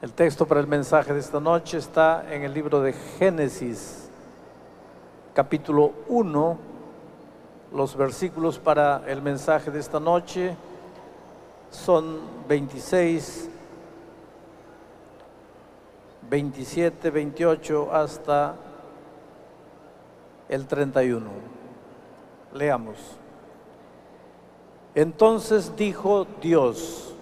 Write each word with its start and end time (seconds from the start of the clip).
El 0.00 0.12
texto 0.12 0.46
para 0.46 0.60
el 0.60 0.68
mensaje 0.68 1.12
de 1.12 1.18
esta 1.18 1.40
noche 1.40 1.76
está 1.76 2.32
en 2.32 2.44
el 2.44 2.54
libro 2.54 2.80
de 2.80 2.92
Génesis, 2.92 4.08
capítulo 5.34 5.92
1. 6.06 6.56
Los 7.74 7.96
versículos 7.96 8.60
para 8.60 9.02
el 9.08 9.20
mensaje 9.20 9.72
de 9.72 9.80
esta 9.80 9.98
noche 9.98 10.54
son 11.72 12.20
26, 12.48 13.50
27, 16.30 17.10
28 17.10 17.92
hasta 17.92 18.54
el 20.48 20.68
31. 20.68 21.28
Leamos. 22.54 22.98
Entonces 24.94 25.74
dijo 25.74 26.24
Dios, 26.40 27.16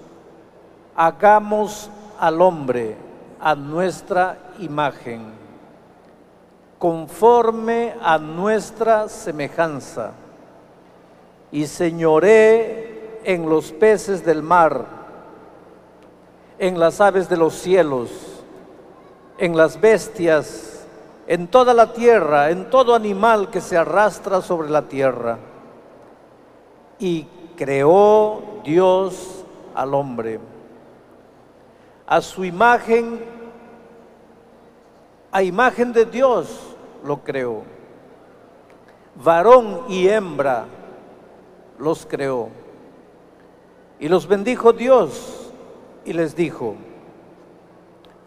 hagamos 0.95 1.88
al 2.18 2.40
hombre 2.40 2.96
a 3.40 3.54
nuestra 3.54 4.38
imagen, 4.59 5.32
conforme 6.78 7.95
a 8.00 8.18
nuestra 8.18 9.08
semejanza, 9.08 10.12
y 11.52 11.66
señoré 11.66 13.20
en 13.24 13.48
los 13.48 13.72
peces 13.72 14.24
del 14.24 14.42
mar, 14.42 14.84
en 16.58 16.78
las 16.78 17.00
aves 17.00 17.28
de 17.28 17.36
los 17.36 17.55
cielos, 17.55 18.10
en 19.38 19.56
las 19.56 19.80
bestias, 19.80 20.86
en 21.27 21.48
toda 21.48 21.74
la 21.74 21.92
tierra, 21.92 22.50
en 22.50 22.70
todo 22.70 22.94
animal 22.94 23.50
que 23.50 23.60
se 23.60 23.77
arrastra 23.77 24.41
sobre 24.41 24.70
la 24.70 24.83
tierra. 24.83 25.38
Y 26.98 27.27
creó 27.56 28.60
Dios 28.64 29.44
al 29.74 29.94
hombre. 29.94 30.41
A 32.06 32.20
su 32.20 32.45
imagen, 32.45 33.24
a 35.33 35.42
imagen 35.42 35.92
de 35.92 36.05
Dios 36.05 36.77
lo 37.05 37.22
creó. 37.22 37.64
Varón 39.17 39.84
y 39.89 40.08
hembra 40.08 40.67
los 41.78 42.06
creó. 42.06 42.48
Y 43.98 44.08
los 44.08 44.27
bendijo 44.27 44.72
Dios 44.72 45.53
y 46.05 46.12
les 46.12 46.36
dijo, 46.36 46.77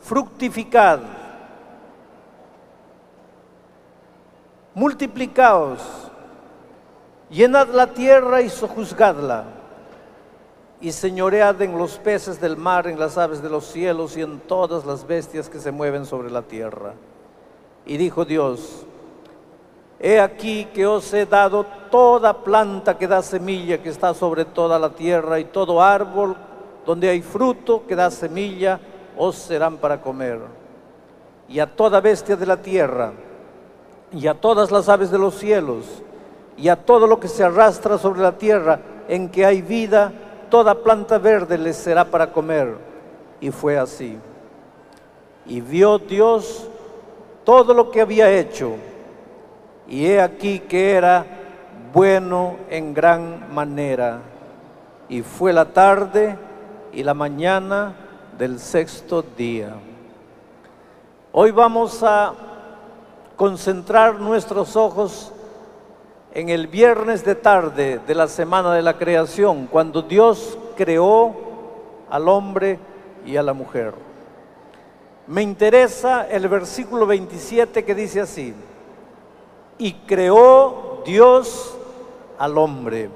fructificad, 0.01 0.99
multiplicaos, 4.73 5.79
llenad 7.29 7.67
la 7.69 7.87
tierra 7.87 8.41
y 8.41 8.49
sojuzgadla, 8.49 9.45
y 10.81 10.91
señoread 10.91 11.61
en 11.61 11.77
los 11.77 11.97
peces 11.97 12.39
del 12.39 12.55
mar, 12.55 12.87
en 12.87 12.99
las 12.99 13.17
aves 13.17 13.41
de 13.41 13.49
los 13.49 13.65
cielos 13.65 14.15
y 14.15 14.21
en 14.21 14.39
todas 14.39 14.85
las 14.85 15.05
bestias 15.05 15.49
que 15.49 15.59
se 15.59 15.71
mueven 15.71 16.05
sobre 16.05 16.31
la 16.31 16.41
tierra. 16.41 16.93
Y 17.85 17.97
dijo 17.97 18.23
Dios, 18.23 18.85
he 19.99 20.19
aquí 20.19 20.65
que 20.73 20.85
os 20.85 21.13
he 21.13 21.25
dado 21.25 21.65
toda 21.91 22.43
planta 22.43 22.97
que 22.97 23.07
da 23.07 23.21
semilla, 23.21 23.81
que 23.81 23.89
está 23.89 24.13
sobre 24.13 24.45
toda 24.45 24.79
la 24.79 24.91
tierra, 24.91 25.39
y 25.39 25.45
todo 25.45 25.81
árbol 25.81 26.35
donde 26.85 27.09
hay 27.09 27.21
fruto 27.21 27.85
que 27.85 27.95
da 27.95 28.09
semilla, 28.09 28.79
os 29.17 29.35
serán 29.35 29.77
para 29.77 29.99
comer. 29.99 30.39
Y 31.49 31.59
a 31.59 31.67
toda 31.75 31.99
bestia 31.99 32.37
de 32.37 32.45
la 32.45 32.57
tierra, 32.57 33.11
y 34.13 34.27
a 34.27 34.33
todas 34.33 34.71
las 34.71 34.87
aves 34.87 35.11
de 35.11 35.19
los 35.19 35.35
cielos, 35.35 35.85
y 36.55 36.69
a 36.69 36.77
todo 36.77 37.05
lo 37.05 37.19
que 37.19 37.27
se 37.27 37.43
arrastra 37.43 37.97
sobre 37.97 38.21
la 38.21 38.37
tierra 38.37 38.79
en 39.07 39.29
que 39.29 39.45
hay 39.45 39.61
vida, 39.61 40.11
toda 40.49 40.75
planta 40.75 41.17
verde 41.17 41.57
les 41.57 41.77
será 41.77 42.05
para 42.05 42.31
comer. 42.31 42.75
Y 43.41 43.51
fue 43.51 43.77
así. 43.77 44.17
Y 45.45 45.61
vio 45.61 45.97
Dios 45.97 46.69
todo 47.43 47.73
lo 47.73 47.89
que 47.89 48.01
había 48.01 48.29
hecho, 48.29 48.75
y 49.87 50.05
he 50.05 50.21
aquí 50.21 50.59
que 50.59 50.91
era 50.91 51.25
bueno 51.91 52.57
en 52.69 52.93
gran 52.93 53.51
manera. 53.51 54.19
Y 55.07 55.23
fue 55.23 55.51
la 55.51 55.65
tarde 55.65 56.37
y 56.93 57.01
la 57.01 57.15
mañana 57.15 57.95
del 58.37 58.59
sexto 58.59 59.23
día. 59.35 59.73
Hoy 61.31 61.49
vamos 61.49 62.03
a 62.03 62.33
concentrar 63.35 64.19
nuestros 64.19 64.75
ojos 64.75 65.33
en 66.33 66.49
el 66.49 66.67
viernes 66.67 67.25
de 67.25 67.35
tarde 67.35 67.99
de 68.05 68.15
la 68.15 68.27
semana 68.27 68.73
de 68.73 68.81
la 68.81 68.97
creación, 68.97 69.67
cuando 69.67 70.01
Dios 70.01 70.57
creó 70.77 71.35
al 72.09 72.27
hombre 72.27 72.79
y 73.25 73.35
a 73.35 73.43
la 73.43 73.53
mujer. 73.53 73.93
Me 75.27 75.41
interesa 75.41 76.27
el 76.27 76.47
versículo 76.47 77.05
27 77.05 77.83
que 77.83 77.95
dice 77.95 78.21
así, 78.21 78.53
y 79.77 79.93
creó 79.93 81.01
Dios 81.05 81.75
al 82.37 82.57
hombre. 82.57 83.09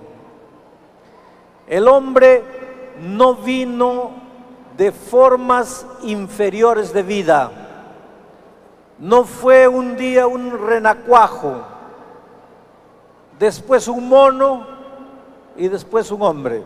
El 1.67 1.87
hombre 1.87 2.43
no 3.01 3.35
vino 3.35 4.11
de 4.77 4.91
formas 4.91 5.85
inferiores 6.03 6.93
de 6.93 7.03
vida, 7.03 7.51
no 8.99 9.23
fue 9.23 9.67
un 9.67 9.97
día 9.97 10.27
un 10.27 10.67
renacuajo, 10.67 11.72
después 13.43 13.89
un 13.89 14.07
mono 14.07 14.65
y 15.57 15.67
después 15.67 16.09
un 16.11 16.21
hombre. 16.21 16.63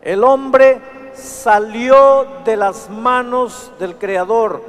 El 0.00 0.24
hombre 0.24 0.80
salió 1.12 2.26
de 2.42 2.56
las 2.56 2.88
manos 2.88 3.70
del 3.78 3.96
Creador. 3.98 4.62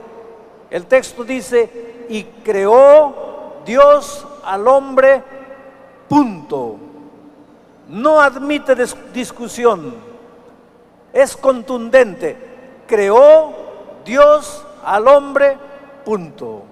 El 0.69 0.85
texto 0.85 1.23
dice, 1.23 2.05
y 2.09 2.23
creó 2.43 3.61
Dios 3.65 4.27
al 4.43 4.67
hombre, 4.67 5.23
punto. 6.09 6.75
No 7.87 8.19
admite 8.19 8.75
discusión, 9.13 9.95
es 11.13 11.37
contundente. 11.37 12.35
Creó 12.87 13.53
Dios 14.03 14.65
al 14.83 15.07
hombre, 15.07 15.57
punto. 16.03 16.63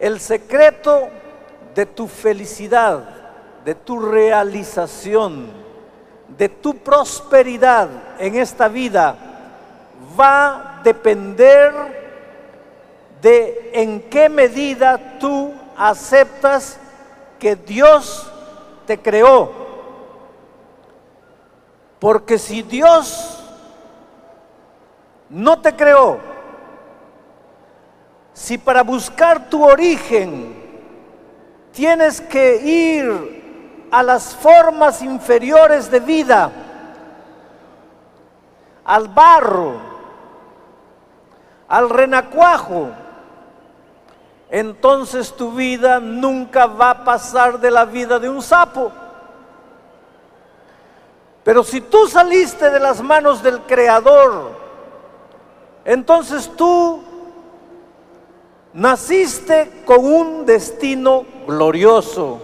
El 0.00 0.18
secreto 0.18 1.08
de 1.78 1.86
tu 1.86 2.08
felicidad, 2.08 3.04
de 3.64 3.72
tu 3.72 4.00
realización, 4.00 5.46
de 6.36 6.48
tu 6.48 6.74
prosperidad 6.74 7.88
en 8.18 8.34
esta 8.34 8.66
vida 8.66 9.14
va 10.18 10.80
a 10.80 10.82
depender 10.82 11.72
de 13.22 13.70
en 13.72 14.00
qué 14.10 14.28
medida 14.28 15.18
tú 15.20 15.54
aceptas 15.76 16.80
que 17.38 17.54
Dios 17.54 18.28
te 18.84 18.98
creó. 18.98 19.52
Porque 22.00 22.40
si 22.40 22.62
Dios 22.62 23.40
no 25.30 25.60
te 25.60 25.76
creó, 25.76 26.18
si 28.34 28.58
para 28.58 28.82
buscar 28.82 29.48
tu 29.48 29.64
origen 29.64 30.67
tienes 31.78 32.20
que 32.20 32.56
ir 32.56 33.86
a 33.92 34.02
las 34.02 34.34
formas 34.34 35.00
inferiores 35.00 35.88
de 35.88 36.00
vida, 36.00 36.50
al 38.84 39.06
barro, 39.06 39.76
al 41.68 41.88
renacuajo, 41.88 42.88
entonces 44.50 45.32
tu 45.32 45.52
vida 45.52 46.00
nunca 46.00 46.66
va 46.66 46.90
a 46.90 47.04
pasar 47.04 47.60
de 47.60 47.70
la 47.70 47.84
vida 47.84 48.18
de 48.18 48.28
un 48.28 48.42
sapo. 48.42 48.90
Pero 51.44 51.62
si 51.62 51.80
tú 51.80 52.08
saliste 52.08 52.70
de 52.70 52.80
las 52.80 53.00
manos 53.00 53.40
del 53.40 53.60
Creador, 53.60 54.50
entonces 55.84 56.50
tú 56.56 57.04
naciste 58.78 59.82
con 59.84 60.04
un 60.04 60.46
destino 60.46 61.26
glorioso. 61.46 62.40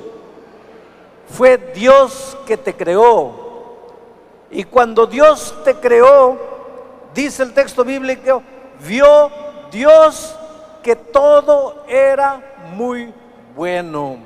Fue 1.29 1.57
Dios 1.75 2.37
que 2.45 2.57
te 2.57 2.75
creó. 2.75 3.33
Y 4.51 4.65
cuando 4.65 5.07
Dios 5.07 5.55
te 5.65 5.77
creó, 5.77 6.37
dice 7.15 7.45
el 7.45 7.55
texto 7.55 7.85
bíblico, 7.85 8.43
vio 8.87 9.31
Dios 9.71 10.37
que 10.83 10.97
todo 10.97 11.85
era 11.89 12.57
muy 12.75 13.15
bueno. 13.55 14.19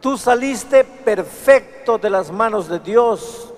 Tú 0.00 0.18
saliste 0.18 0.82
perfecto 0.84 1.96
de 1.96 2.10
las 2.10 2.30
manos 2.30 2.68
de 2.68 2.80
Dios. 2.80 3.52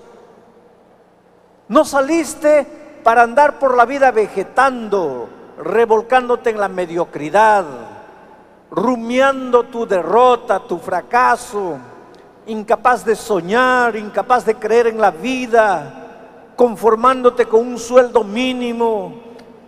No 1.67 1.83
saliste 1.83 2.65
para 3.03 3.23
andar 3.23 3.57
por 3.57 3.75
la 3.75 3.85
vida 3.85 4.11
vegetando, 4.11 5.27
revolcándote 5.57 6.51
en 6.51 6.59
la 6.59 6.67
mediocridad, 6.67 7.65
rumiando 8.69 9.63
tu 9.63 9.87
derrota, 9.87 10.59
tu 10.59 10.77
fracaso, 10.77 11.77
incapaz 12.45 13.03
de 13.03 13.15
soñar, 13.15 13.95
incapaz 13.95 14.45
de 14.45 14.55
creer 14.55 14.87
en 14.87 15.01
la 15.01 15.11
vida, 15.11 16.53
conformándote 16.55 17.45
con 17.45 17.61
un 17.67 17.77
sueldo 17.77 18.23
mínimo, 18.23 19.13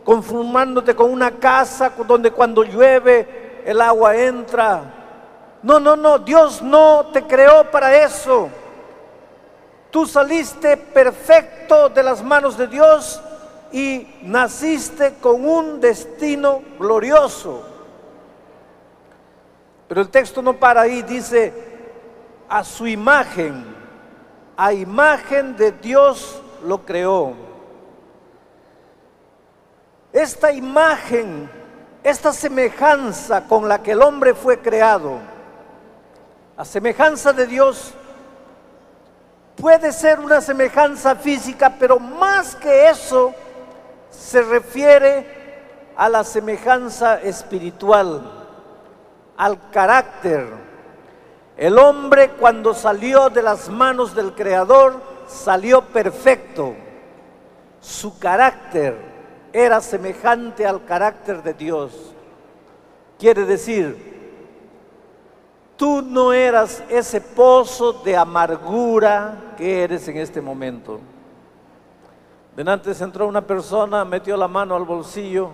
conformándote 0.04 0.96
con 0.96 1.12
una 1.12 1.32
casa 1.32 1.92
donde 2.08 2.32
cuando 2.32 2.64
llueve 2.64 3.64
el 3.66 3.82
agua 3.82 4.16
entra. 4.16 4.82
No, 5.62 5.80
no, 5.80 5.96
no, 5.96 6.20
Dios 6.20 6.62
no 6.62 7.08
te 7.12 7.24
creó 7.24 7.70
para 7.70 7.96
eso. 7.96 8.50
Tú 9.92 10.06
saliste 10.06 10.78
perfecto 10.78 11.90
de 11.90 12.04
las 12.04 12.24
manos 12.24 12.58
de 12.58 12.68
Dios 12.68 13.22
y 13.72 14.08
naciste 14.24 15.16
con 15.22 15.48
un 15.48 15.80
destino 15.80 16.62
glorioso. 16.80 17.64
Pero 19.88 20.02
el 20.02 20.10
texto 20.10 20.42
no 20.42 20.54
para 20.54 20.82
ahí, 20.82 21.02
dice, 21.02 21.54
a 22.48 22.64
su 22.64 22.88
imagen, 22.88 23.66
a 24.58 24.74
imagen 24.74 25.56
de 25.56 25.72
Dios 25.72 26.42
lo 26.64 26.86
creó. 26.86 27.34
Esta 30.12 30.52
imagen, 30.52 31.50
esta 32.04 32.34
semejanza 32.34 33.48
con 33.48 33.68
la 33.68 33.82
que 33.82 33.92
el 33.92 34.02
hombre 34.02 34.34
fue 34.34 34.60
creado, 34.60 35.20
a 36.58 36.66
semejanza 36.66 37.32
de 37.32 37.46
Dios, 37.46 37.94
puede 39.56 39.92
ser 39.92 40.20
una 40.20 40.42
semejanza 40.42 41.16
física, 41.16 41.76
pero 41.80 42.00
más 42.00 42.56
que 42.56 42.90
eso 42.90 43.34
se 44.20 44.42
refiere 44.42 45.26
a 45.96 46.10
la 46.10 46.24
semejanza 46.24 47.22
espiritual, 47.22 48.22
al 49.38 49.70
carácter. 49.72 50.48
El 51.56 51.80
hombre 51.80 52.32
cuando 52.32 52.74
salió 52.74 53.30
de 53.30 53.42
las 53.42 53.70
manos 53.70 54.14
del 54.14 54.34
Creador 54.34 55.02
salió 55.28 55.82
perfecto. 55.82 56.76
Su 57.80 58.20
carácter 58.20 58.98
era 59.54 59.80
semejante 59.80 60.66
al 60.66 60.84
carácter 60.84 61.42
de 61.42 61.54
Dios. 61.54 61.94
Quiere 63.18 63.46
decir, 63.46 64.10
Tú 65.80 66.02
no 66.02 66.34
eras 66.34 66.84
ese 66.90 67.22
pozo 67.22 67.94
de 67.94 68.18
amargura 68.18 69.54
que 69.58 69.82
eres 69.82 70.06
en 70.10 70.18
este 70.18 70.42
momento. 70.42 71.00
Antes 72.68 73.00
entró 73.02 73.28
una 73.28 73.42
persona, 73.42 74.04
metió 74.04 74.36
la 74.36 74.48
mano 74.48 74.76
al 74.76 74.84
bolsillo 74.84 75.52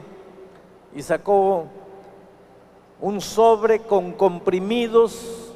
y 0.94 1.02
sacó 1.02 1.68
un 3.00 3.22
sobre 3.22 3.82
con 3.82 4.14
comprimidos 4.14 5.54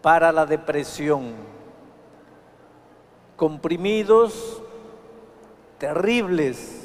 para 0.00 0.32
la 0.32 0.44
depresión. 0.44 1.32
Comprimidos 3.36 4.62
terribles 5.78 6.82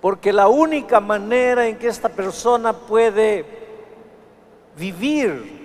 porque 0.00 0.32
la 0.32 0.48
única 0.48 0.98
manera 0.98 1.66
en 1.66 1.76
que 1.78 1.88
esta 1.88 2.08
persona 2.08 2.72
puede 2.72 3.44
vivir 4.76 5.60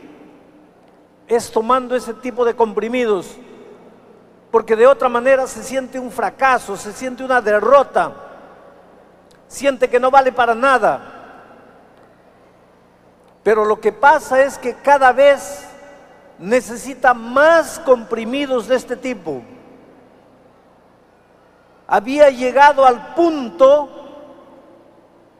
es 1.28 1.50
tomando 1.52 1.96
ese 1.96 2.14
tipo 2.14 2.44
de 2.44 2.54
comprimidos. 2.54 3.38
Porque 4.56 4.78
de 4.78 4.88
otra 4.88 5.10
manera 5.10 5.48
se 5.48 5.62
siente 5.62 6.00
un 6.00 6.10
fracaso, 6.10 6.78
se 6.78 6.94
siente 6.94 7.26
una 7.26 7.42
derrota, 7.42 8.14
siente 9.50 9.90
que 9.90 10.00
no 10.00 10.10
vale 10.10 10.32
para 10.32 10.56
nada. 10.56 11.02
Pero 13.44 13.66
lo 13.66 13.82
que 13.82 13.92
pasa 13.92 14.42
es 14.42 14.58
que 14.58 14.74
cada 14.76 15.12
vez 15.12 15.68
necesita 16.40 17.14
más 17.14 17.80
comprimidos 17.80 18.70
de 18.70 18.78
este 18.78 18.96
tipo. 18.96 19.42
Había 21.86 22.30
llegado 22.30 22.86
al 22.86 23.14
punto 23.14 23.90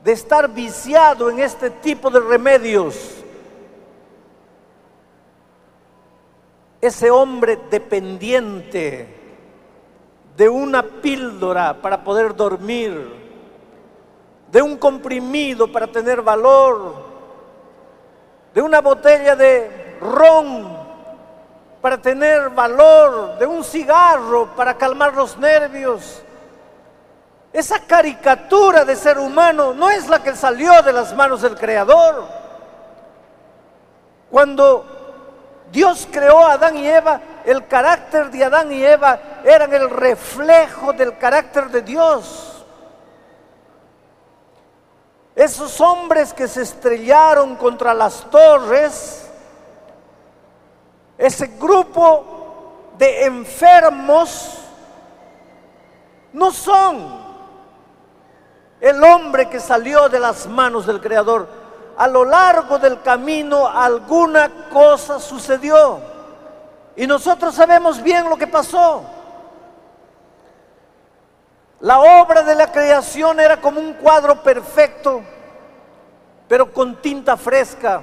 de 0.04 0.12
estar 0.12 0.50
viciado 0.50 1.30
en 1.30 1.40
este 1.40 1.70
tipo 1.70 2.10
de 2.10 2.20
remedios. 2.20 3.15
Ese 6.82 7.10
hombre 7.10 7.60
dependiente 7.70 9.08
de 10.36 10.50
una 10.50 10.84
píldora 10.84 11.82
para 11.82 12.04
poder 12.04 12.36
dormir, 12.36 13.26
de 14.52 14.62
un 14.62 14.78
comprimido 14.78 15.72
para 15.72 15.88
tener 15.88 16.22
valor, 16.22 16.94
de 18.54 18.62
una 18.62 18.82
botella 18.82 19.36
de 19.36 19.98
ron 20.00 20.76
para 21.82 21.98
tener 22.02 22.50
valor, 22.50 23.38
de 23.38 23.46
un 23.46 23.64
cigarro 23.64 24.56
para 24.56 24.76
calmar 24.78 25.14
los 25.14 25.38
nervios, 25.38 26.24
esa 27.56 27.80
caricatura 27.80 28.84
de 28.84 28.98
ser 28.98 29.18
humano 29.18 29.74
no 29.74 29.90
es 29.90 30.10
la 30.10 30.22
que 30.22 30.36
salió 30.36 30.82
de 30.82 30.92
las 30.92 31.16
manos 31.16 31.42
del 31.42 31.56
Creador. 31.56 32.26
Cuando 34.30 34.86
Dios 35.72 36.08
creó 36.12 36.46
a 36.46 36.54
Adán 36.54 36.78
y 36.78 36.88
Eva, 36.88 37.20
el 37.44 37.68
carácter 37.68 38.32
de 38.32 38.44
Adán 38.44 38.72
y 38.72 38.84
Eva 38.84 39.20
eran 39.44 39.74
el 39.74 39.90
reflejo 39.90 40.94
del 40.94 41.18
carácter 41.18 41.70
de 41.70 41.82
Dios. 41.82 42.66
Esos 45.36 45.82
hombres 45.82 46.34
que 46.34 46.48
se 46.48 46.62
estrellaron 46.62 47.56
contra 47.56 47.94
las 47.94 48.30
torres, 48.30 49.30
ese 51.18 51.48
grupo 51.60 52.92
de 52.98 53.26
enfermos, 53.26 54.60
no 56.32 56.52
son 56.52 57.26
el 58.80 59.04
hombre 59.04 59.50
que 59.50 59.60
salió 59.60 60.10
de 60.10 60.20
las 60.20 60.48
manos 60.48 60.86
del 60.86 61.02
Creador. 61.02 61.65
A 61.98 62.08
lo 62.08 62.26
largo 62.26 62.78
del 62.78 63.02
camino 63.02 63.68
alguna 63.68 64.70
cosa 64.70 65.20
sucedió. 65.20 66.00
Y 66.96 67.08
nosotros 67.08 67.56
sabemos 67.56 68.02
bien 68.02 68.30
lo 68.30 68.38
que 68.38 68.48
pasó. 68.48 69.04
La 71.80 72.00
obra 72.00 72.44
de 72.44 72.56
la 72.56 72.72
creación 72.72 73.40
era 73.40 73.62
como 73.62 73.80
un 73.80 73.94
cuadro 73.94 74.42
perfecto, 74.42 75.22
pero 76.48 76.74
con 76.74 76.96
tinta 77.02 77.38
fresca. 77.38 78.02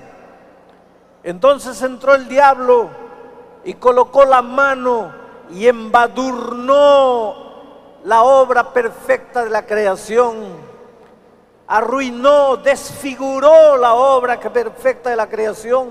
Entonces 1.22 1.80
entró 1.82 2.14
el 2.14 2.28
diablo 2.28 2.90
y 3.64 3.74
colocó 3.74 4.24
la 4.24 4.42
mano 4.42 5.12
y 5.50 5.66
embadurnó 5.66 7.34
la 8.04 8.22
obra 8.22 8.72
perfecta 8.72 9.44
de 9.44 9.50
la 9.50 9.66
creación 9.66 10.71
arruinó, 11.72 12.58
desfiguró 12.58 13.78
la 13.78 13.94
obra 13.94 14.38
perfecta 14.38 15.08
de 15.08 15.16
la 15.16 15.26
creación, 15.26 15.88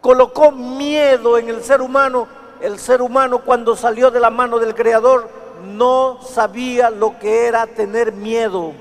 colocó 0.00 0.52
miedo 0.52 1.38
en 1.38 1.48
el 1.48 1.64
ser 1.64 1.82
humano. 1.82 2.28
El 2.60 2.78
ser 2.78 3.02
humano 3.02 3.40
cuando 3.40 3.74
salió 3.74 4.12
de 4.12 4.20
la 4.20 4.30
mano 4.30 4.60
del 4.60 4.76
Creador 4.76 5.28
no 5.64 6.20
sabía 6.22 6.88
lo 6.88 7.18
que 7.18 7.48
era 7.48 7.66
tener 7.66 8.12
miedo. 8.12 8.72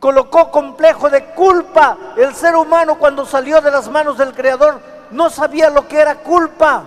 Colocó 0.00 0.50
complejo 0.50 1.08
de 1.08 1.26
culpa. 1.26 1.96
El 2.16 2.34
ser 2.34 2.56
humano 2.56 2.98
cuando 2.98 3.24
salió 3.24 3.60
de 3.60 3.70
las 3.70 3.88
manos 3.88 4.18
del 4.18 4.34
Creador 4.34 4.80
no 5.12 5.30
sabía 5.30 5.70
lo 5.70 5.86
que 5.86 6.00
era 6.00 6.16
culpa. 6.16 6.82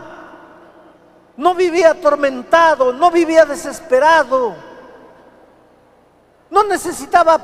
No 1.37 1.55
vivía 1.55 1.91
atormentado, 1.91 2.91
no 2.91 3.11
vivía 3.11 3.45
desesperado 3.45 4.72
no 6.53 6.63
necesitaba 6.65 7.39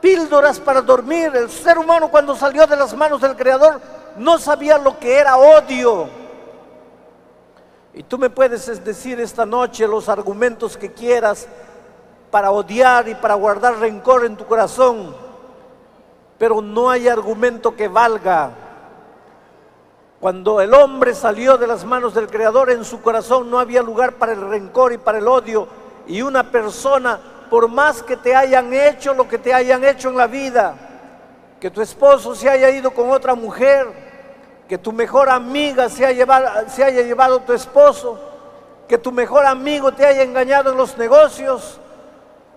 píldoras 0.00 0.58
para 0.58 0.80
dormir. 0.80 1.30
El 1.36 1.50
ser 1.50 1.76
humano 1.78 2.08
cuando 2.08 2.34
salió 2.34 2.66
de 2.66 2.74
las 2.74 2.96
manos 2.96 3.20
del 3.20 3.36
Creador 3.36 3.78
no 4.16 4.38
sabía 4.38 4.78
lo 4.78 4.98
que 4.98 5.18
era 5.18 5.36
odio. 5.36 6.08
Y 7.92 8.02
tú 8.02 8.16
me 8.16 8.30
puedes 8.30 8.82
decir 8.82 9.20
esta 9.20 9.44
noche 9.44 9.86
los 9.86 10.08
argumentos 10.08 10.78
que 10.78 10.90
quieras 10.90 11.46
para 12.30 12.50
odiar 12.50 13.08
y 13.08 13.14
para 13.14 13.34
guardar 13.34 13.76
rencor 13.76 14.24
en 14.24 14.36
tu 14.36 14.46
corazón, 14.46 15.14
pero 16.38 16.62
no 16.62 16.88
hay 16.88 17.08
argumento 17.08 17.76
que 17.76 17.88
valga. 17.88 18.52
Cuando 20.18 20.62
el 20.62 20.72
hombre 20.72 21.14
salió 21.14 21.58
de 21.58 21.66
las 21.66 21.84
manos 21.84 22.14
del 22.14 22.28
Creador, 22.28 22.70
en 22.70 22.84
su 22.86 23.02
corazón 23.02 23.50
no 23.50 23.58
había 23.58 23.82
lugar 23.82 24.14
para 24.14 24.32
el 24.32 24.40
rencor 24.40 24.92
y 24.94 24.98
para 24.98 25.18
el 25.18 25.28
odio. 25.28 25.66
Y 26.06 26.22
una 26.22 26.50
persona 26.50 27.20
por 27.50 27.68
más 27.68 28.02
que 28.02 28.16
te 28.16 28.34
hayan 28.34 28.72
hecho 28.72 29.12
lo 29.12 29.28
que 29.28 29.36
te 29.36 29.52
hayan 29.52 29.84
hecho 29.84 30.08
en 30.08 30.16
la 30.16 30.28
vida, 30.28 30.74
que 31.58 31.70
tu 31.70 31.82
esposo 31.82 32.34
se 32.34 32.48
haya 32.48 32.70
ido 32.70 32.92
con 32.92 33.10
otra 33.10 33.34
mujer, 33.34 33.88
que 34.68 34.78
tu 34.78 34.92
mejor 34.92 35.28
amiga 35.28 35.88
se 35.88 36.06
haya 36.06 36.16
llevado, 36.16 36.68
se 36.68 36.84
haya 36.84 37.02
llevado 37.02 37.40
tu 37.40 37.52
esposo, 37.52 38.18
que 38.88 38.96
tu 38.96 39.10
mejor 39.10 39.44
amigo 39.44 39.92
te 39.92 40.06
haya 40.06 40.22
engañado 40.22 40.70
en 40.70 40.76
los 40.76 40.96
negocios, 40.96 41.80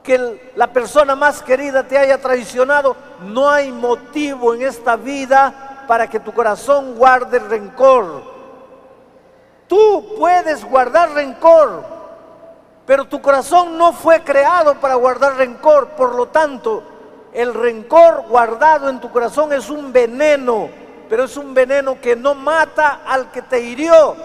que 0.03 0.51
la 0.55 0.71
persona 0.71 1.15
más 1.15 1.41
querida 1.41 1.87
te 1.87 1.97
haya 1.97 2.19
traicionado, 2.19 2.95
no 3.21 3.49
hay 3.49 3.71
motivo 3.71 4.53
en 4.53 4.61
esta 4.61 4.95
vida 4.95 5.85
para 5.87 6.07
que 6.07 6.19
tu 6.19 6.31
corazón 6.33 6.95
guarde 6.95 7.39
rencor. 7.39 8.21
Tú 9.67 10.15
puedes 10.19 10.63
guardar 10.63 11.11
rencor, 11.13 11.83
pero 12.85 13.05
tu 13.05 13.21
corazón 13.21 13.77
no 13.77 13.93
fue 13.93 14.23
creado 14.23 14.75
para 14.75 14.95
guardar 14.95 15.37
rencor. 15.37 15.89
Por 15.89 16.15
lo 16.15 16.27
tanto, 16.27 16.83
el 17.33 17.53
rencor 17.53 18.25
guardado 18.27 18.89
en 18.89 18.99
tu 18.99 19.09
corazón 19.11 19.53
es 19.53 19.69
un 19.69 19.93
veneno, 19.93 20.69
pero 21.09 21.23
es 21.23 21.37
un 21.37 21.53
veneno 21.53 21.99
que 22.01 22.15
no 22.15 22.35
mata 22.35 23.01
al 23.05 23.31
que 23.31 23.41
te 23.41 23.61
hirió, 23.61 24.15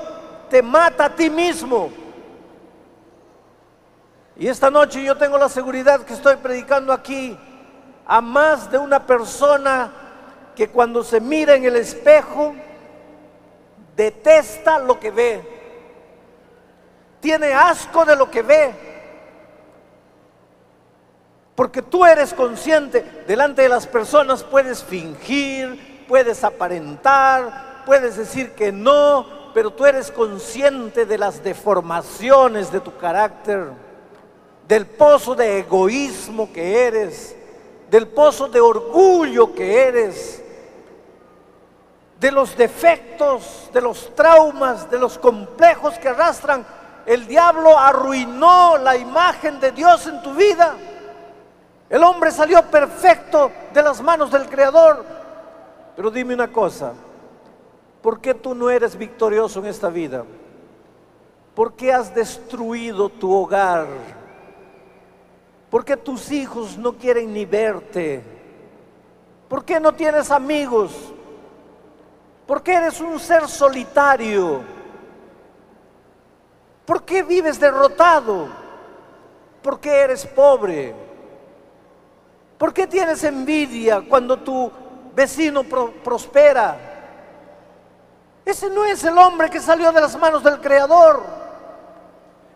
te 0.50 0.62
mata 0.62 1.06
a 1.06 1.14
ti 1.14 1.30
mismo. 1.30 1.90
Y 4.36 4.46
esta 4.46 4.70
noche 4.70 5.02
yo 5.02 5.16
tengo 5.16 5.38
la 5.38 5.48
seguridad 5.48 6.02
que 6.02 6.14
estoy 6.14 6.36
predicando 6.36 6.92
aquí 6.92 7.36
a 8.06 8.20
más 8.20 8.70
de 8.70 8.78
una 8.78 9.04
persona 9.04 9.90
que 10.54 10.68
cuando 10.68 11.04
se 11.04 11.20
mira 11.20 11.54
en 11.54 11.64
el 11.64 11.76
espejo 11.76 12.54
detesta 13.96 14.78
lo 14.78 14.98
que 15.00 15.10
ve, 15.10 15.57
tiene 17.20 17.52
asco 17.52 18.04
de 18.04 18.16
lo 18.16 18.30
que 18.30 18.42
ve, 18.42 18.74
porque 21.54 21.82
tú 21.82 22.04
eres 22.04 22.32
consciente, 22.32 23.24
delante 23.26 23.62
de 23.62 23.68
las 23.68 23.86
personas 23.86 24.44
puedes 24.44 24.82
fingir, 24.84 26.04
puedes 26.06 26.44
aparentar, 26.44 27.82
puedes 27.84 28.16
decir 28.16 28.52
que 28.52 28.70
no, 28.70 29.26
pero 29.52 29.72
tú 29.72 29.84
eres 29.84 30.10
consciente 30.12 31.04
de 31.04 31.18
las 31.18 31.42
deformaciones 31.42 32.70
de 32.70 32.80
tu 32.80 32.96
carácter 32.96 33.72
del 34.68 34.86
pozo 34.86 35.34
de 35.34 35.60
egoísmo 35.60 36.52
que 36.52 36.86
eres, 36.86 37.34
del 37.90 38.06
pozo 38.06 38.48
de 38.48 38.60
orgullo 38.60 39.54
que 39.54 39.88
eres, 39.88 40.44
de 42.20 42.30
los 42.30 42.54
defectos, 42.54 43.70
de 43.72 43.80
los 43.80 44.14
traumas, 44.14 44.90
de 44.90 44.98
los 44.98 45.16
complejos 45.16 45.98
que 45.98 46.08
arrastran. 46.08 46.66
El 47.08 47.26
diablo 47.26 47.78
arruinó 47.78 48.76
la 48.76 48.94
imagen 48.94 49.58
de 49.60 49.72
Dios 49.72 50.06
en 50.06 50.20
tu 50.20 50.34
vida. 50.34 50.76
El 51.88 52.04
hombre 52.04 52.30
salió 52.30 52.62
perfecto 52.64 53.50
de 53.72 53.82
las 53.82 54.02
manos 54.02 54.30
del 54.30 54.46
Creador. 54.46 55.06
Pero 55.96 56.10
dime 56.10 56.34
una 56.34 56.52
cosa, 56.52 56.92
¿por 58.02 58.20
qué 58.20 58.34
tú 58.34 58.54
no 58.54 58.68
eres 58.68 58.94
victorioso 58.94 59.60
en 59.60 59.64
esta 59.64 59.88
vida? 59.88 60.22
¿Por 61.54 61.72
qué 61.72 61.94
has 61.94 62.14
destruido 62.14 63.08
tu 63.08 63.34
hogar? 63.34 63.86
¿Por 65.70 65.86
qué 65.86 65.96
tus 65.96 66.30
hijos 66.30 66.76
no 66.76 66.92
quieren 66.92 67.32
ni 67.32 67.46
verte? 67.46 68.22
¿Por 69.48 69.64
qué 69.64 69.80
no 69.80 69.94
tienes 69.94 70.30
amigos? 70.30 70.92
¿Por 72.46 72.62
qué 72.62 72.74
eres 72.74 73.00
un 73.00 73.18
ser 73.18 73.48
solitario? 73.48 74.77
¿Por 76.88 77.02
qué 77.02 77.22
vives 77.22 77.60
derrotado? 77.60 78.48
¿Por 79.60 79.78
qué 79.78 79.90
eres 79.90 80.24
pobre? 80.24 80.94
¿Por 82.56 82.72
qué 82.72 82.86
tienes 82.86 83.22
envidia 83.24 84.02
cuando 84.08 84.38
tu 84.38 84.72
vecino 85.14 85.64
prospera? 85.64 86.78
Ese 88.42 88.70
no 88.70 88.86
es 88.86 89.04
el 89.04 89.18
hombre 89.18 89.50
que 89.50 89.60
salió 89.60 89.92
de 89.92 90.00
las 90.00 90.18
manos 90.18 90.42
del 90.42 90.62
Creador. 90.62 91.22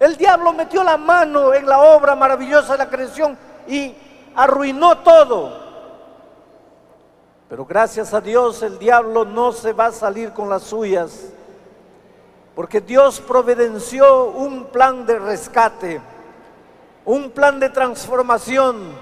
El 0.01 0.17
diablo 0.17 0.55
metió 0.55 0.83
la 0.83 0.97
mano 0.97 1.53
en 1.53 1.67
la 1.67 1.81
obra 1.81 2.15
maravillosa 2.15 2.73
de 2.73 2.79
la 2.79 2.89
creación 2.89 3.37
y 3.69 3.95
arruinó 4.35 4.97
todo. 5.01 5.61
Pero 7.51 7.67
gracias 7.67 8.15
a 8.15 8.23
Dios 8.23 8.62
el 8.62 8.79
diablo 8.79 9.27
no 9.27 9.53
se 9.53 9.75
va 9.75 9.89
a 9.89 9.93
salir 9.93 10.33
con 10.33 10.49
las 10.49 10.62
suyas, 10.62 11.35
porque 12.55 12.81
Dios 12.81 13.21
providenció 13.21 14.27
un 14.27 14.65
plan 14.67 15.07
de 15.07 15.19
rescate, 15.19 16.01
un 17.05 17.31
plan 17.31 17.59
de 17.59 17.71
transformación. 17.71 18.93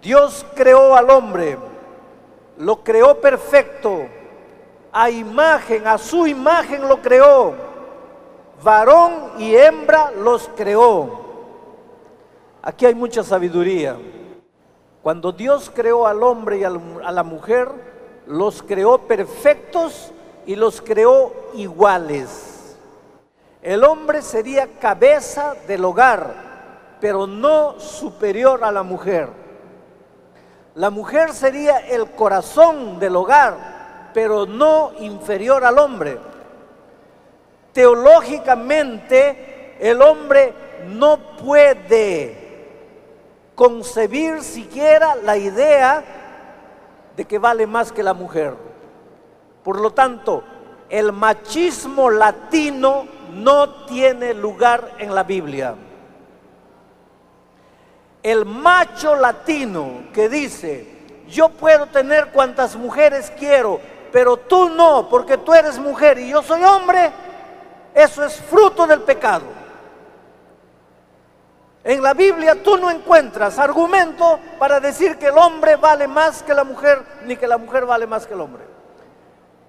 Dios 0.00 0.46
creó 0.54 0.96
al 0.96 1.10
hombre, 1.10 1.58
lo 2.58 2.82
creó 2.84 3.20
perfecto, 3.20 4.06
a 4.92 5.10
imagen, 5.10 5.86
a 5.86 5.98
su 5.98 6.26
imagen 6.26 6.88
lo 6.88 7.02
creó 7.02 7.66
varón 8.62 9.32
y 9.38 9.54
hembra 9.54 10.10
los 10.10 10.48
creó. 10.56 11.24
Aquí 12.62 12.86
hay 12.86 12.94
mucha 12.94 13.22
sabiduría. 13.22 13.96
Cuando 15.02 15.30
Dios 15.30 15.70
creó 15.72 16.06
al 16.06 16.22
hombre 16.22 16.58
y 16.58 16.64
a 16.64 16.70
la 16.70 17.22
mujer, 17.22 17.68
los 18.26 18.62
creó 18.62 18.98
perfectos 18.98 20.12
y 20.46 20.56
los 20.56 20.80
creó 20.80 21.32
iguales. 21.54 22.55
El 23.66 23.84
hombre 23.84 24.22
sería 24.22 24.78
cabeza 24.78 25.54
del 25.66 25.84
hogar, 25.84 26.34
pero 27.00 27.26
no 27.26 27.78
superior 27.78 28.64
a 28.64 28.72
la 28.72 28.82
mujer. 28.82 29.28
La 30.74 30.88
mujer 30.88 31.34
sería 31.34 31.78
el 31.78 32.12
corazón 32.12 32.98
del 32.98 33.16
hogar, 33.16 34.10
pero 34.14 34.46
no 34.46 34.92
inferior 34.98 35.64
al 35.64 35.78
hombre 35.78 36.18
teológicamente 37.76 39.76
el 39.78 40.00
hombre 40.00 40.54
no 40.88 41.18
puede 41.36 42.64
concebir 43.54 44.42
siquiera 44.42 45.14
la 45.14 45.36
idea 45.36 46.02
de 47.14 47.24
que 47.26 47.38
vale 47.38 47.66
más 47.66 47.92
que 47.92 48.02
la 48.02 48.14
mujer. 48.14 48.54
Por 49.62 49.78
lo 49.78 49.90
tanto, 49.90 50.42
el 50.88 51.12
machismo 51.12 52.10
latino 52.10 53.06
no 53.32 53.86
tiene 53.86 54.34
lugar 54.34 54.92
en 54.98 55.14
la 55.14 55.22
Biblia. 55.22 55.74
El 58.22 58.44
macho 58.44 59.14
latino 59.14 60.04
que 60.12 60.28
dice, 60.28 60.96
yo 61.28 61.48
puedo 61.48 61.86
tener 61.86 62.28
cuantas 62.28 62.76
mujeres 62.76 63.32
quiero, 63.38 63.80
pero 64.12 64.36
tú 64.36 64.68
no, 64.68 65.08
porque 65.08 65.38
tú 65.38 65.52
eres 65.52 65.78
mujer 65.78 66.18
y 66.18 66.30
yo 66.30 66.42
soy 66.42 66.62
hombre, 66.62 67.12
eso 67.94 68.24
es 68.24 68.40
fruto 68.40 68.86
del 68.86 69.00
pecado. 69.02 69.44
En 71.84 72.02
la 72.02 72.14
Biblia 72.14 72.60
tú 72.64 72.76
no 72.76 72.90
encuentras 72.90 73.60
argumento 73.60 74.40
para 74.58 74.80
decir 74.80 75.18
que 75.18 75.26
el 75.26 75.38
hombre 75.38 75.76
vale 75.76 76.08
más 76.08 76.42
que 76.42 76.52
la 76.52 76.64
mujer, 76.64 77.00
ni 77.24 77.36
que 77.36 77.46
la 77.46 77.58
mujer 77.58 77.86
vale 77.86 78.08
más 78.08 78.26
que 78.26 78.34
el 78.34 78.40
hombre. 78.40 78.75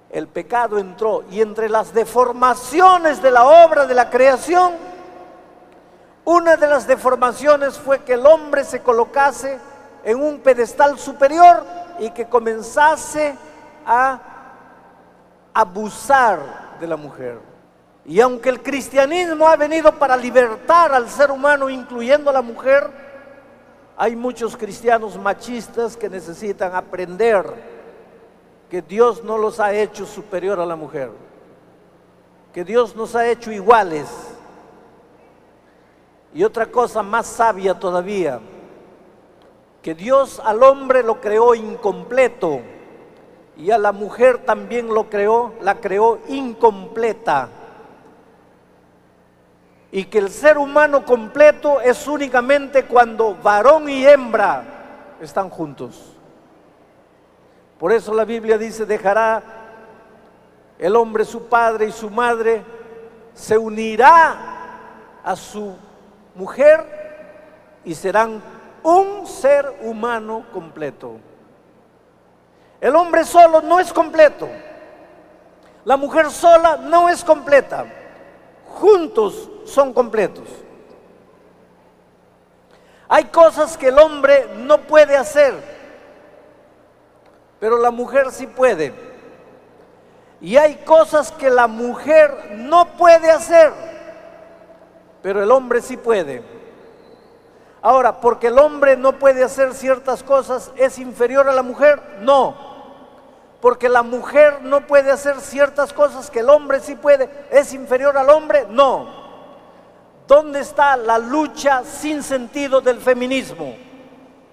El 0.09 0.27
pecado 0.27 0.77
entró 0.77 1.23
y 1.29 1.41
entre 1.41 1.69
las 1.69 1.93
deformaciones 1.93 3.21
de 3.21 3.31
la 3.31 3.45
obra 3.45 3.85
de 3.85 3.93
la 3.93 4.09
creación, 4.09 4.73
una 6.23 6.55
de 6.55 6.67
las 6.67 6.87
deformaciones 6.87 7.77
fue 7.77 7.99
que 8.03 8.13
el 8.13 8.25
hombre 8.25 8.63
se 8.63 8.81
colocase 8.81 9.59
en 10.03 10.21
un 10.21 10.39
pedestal 10.39 10.97
superior 10.97 11.65
y 11.99 12.11
que 12.11 12.27
comenzase 12.27 13.35
a 13.85 14.19
abusar 15.53 16.77
de 16.79 16.87
la 16.87 16.97
mujer. 16.97 17.39
Y 18.05 18.21
aunque 18.21 18.49
el 18.49 18.63
cristianismo 18.63 19.47
ha 19.47 19.57
venido 19.57 19.91
para 19.93 20.15
libertar 20.15 20.93
al 20.93 21.09
ser 21.09 21.31
humano, 21.31 21.69
incluyendo 21.69 22.29
a 22.29 22.33
la 22.33 22.41
mujer, 22.41 22.89
hay 23.97 24.15
muchos 24.15 24.55
cristianos 24.55 25.17
machistas 25.17 25.97
que 25.97 26.09
necesitan 26.09 26.73
aprender 26.73 27.76
que 28.69 28.81
Dios 28.81 29.23
no 29.23 29.37
los 29.37 29.59
ha 29.59 29.73
hecho 29.73 30.05
superior 30.05 30.59
a 30.59 30.65
la 30.65 30.75
mujer, 30.75 31.11
que 32.53 32.63
Dios 32.63 32.95
nos 32.95 33.15
ha 33.15 33.27
hecho 33.27 33.51
iguales. 33.51 34.07
Y 36.33 36.43
otra 36.43 36.65
cosa 36.65 37.01
más 37.01 37.25
sabia 37.25 37.79
todavía, 37.79 38.39
que 39.81 39.95
Dios 39.95 40.41
al 40.43 40.61
hombre 40.61 41.01
lo 41.01 41.21
creó 41.21 41.55
incompleto 41.55 42.59
y 43.55 43.71
a 43.71 43.77
la 43.77 43.91
mujer 43.91 44.39
también 44.45 44.93
lo 44.93 45.09
creó, 45.09 45.53
la 45.61 45.75
creó 45.75 46.19
incompleta 46.27 47.49
y 49.91 50.05
que 50.05 50.17
el 50.19 50.29
ser 50.29 50.57
humano 50.57 51.05
completo 51.05 51.79
es 51.81 52.07
únicamente 52.07 52.85
cuando 52.85 53.35
varón 53.35 53.89
y 53.89 54.05
hembra 54.05 55.15
están 55.21 55.49
juntos. 55.49 56.16
Por 57.79 57.91
eso 57.91 58.13
la 58.13 58.25
Biblia 58.25 58.57
dice, 58.57 58.85
dejará 58.85 59.41
el 60.79 60.95
hombre 60.95 61.25
su 61.25 61.47
padre 61.47 61.87
y 61.87 61.91
su 61.91 62.09
madre, 62.09 62.63
se 63.33 63.57
unirá 63.57 64.35
a 65.23 65.35
su 65.35 65.75
mujer 66.35 67.79
y 67.83 67.93
serán 67.93 68.41
un 68.83 69.27
ser 69.27 69.79
humano 69.81 70.45
completo. 70.51 71.17
El 72.79 72.95
hombre 72.95 73.23
solo 73.23 73.61
no 73.61 73.79
es 73.79 73.91
completo. 73.91 74.47
La 75.85 75.97
mujer 75.97 76.29
sola 76.29 76.77
no 76.77 77.09
es 77.09 77.23
completa 77.23 77.85
juntos 78.79 79.49
son 79.65 79.93
completos. 79.93 80.47
Hay 83.09 83.25
cosas 83.25 83.77
que 83.77 83.87
el 83.87 83.97
hombre 83.99 84.47
no 84.57 84.81
puede 84.81 85.15
hacer, 85.15 85.53
pero 87.59 87.77
la 87.77 87.91
mujer 87.91 88.31
sí 88.31 88.47
puede. 88.47 88.93
Y 90.39 90.57
hay 90.57 90.75
cosas 90.77 91.31
que 91.31 91.49
la 91.49 91.67
mujer 91.67 92.55
no 92.57 92.97
puede 92.97 93.31
hacer, 93.31 93.71
pero 95.23 95.41
el 95.41 95.51
hombre 95.51 95.81
sí 95.81 95.97
puede. 95.97 96.43
Ahora, 97.81 98.19
porque 98.19 98.47
el 98.47 98.59
hombre 98.59 98.97
no 98.97 99.13
puede 99.13 99.43
hacer 99.43 99.73
ciertas 99.73 100.21
cosas, 100.21 100.71
¿es 100.75 100.99
inferior 100.99 101.47
a 101.47 101.53
la 101.53 101.63
mujer? 101.63 102.01
No. 102.21 102.55
Porque 103.61 103.89
la 103.89 104.03
mujer 104.03 104.61
no 104.61 104.85
puede 104.85 105.11
hacer 105.11 105.39
ciertas 105.39 105.91
cosas 105.93 106.29
que 106.29 106.39
el 106.39 106.49
hombre 106.49 106.79
sí 106.79 106.95
puede, 106.95 107.29
¿es 107.49 107.73
inferior 107.73 108.17
al 108.17 108.29
hombre? 108.29 108.67
No. 108.69 109.25
¿Dónde 110.27 110.59
está 110.59 110.97
la 110.97 111.17
lucha 111.17 111.83
sin 111.83 112.21
sentido 112.21 112.81
del 112.81 112.99
feminismo? 112.99 113.86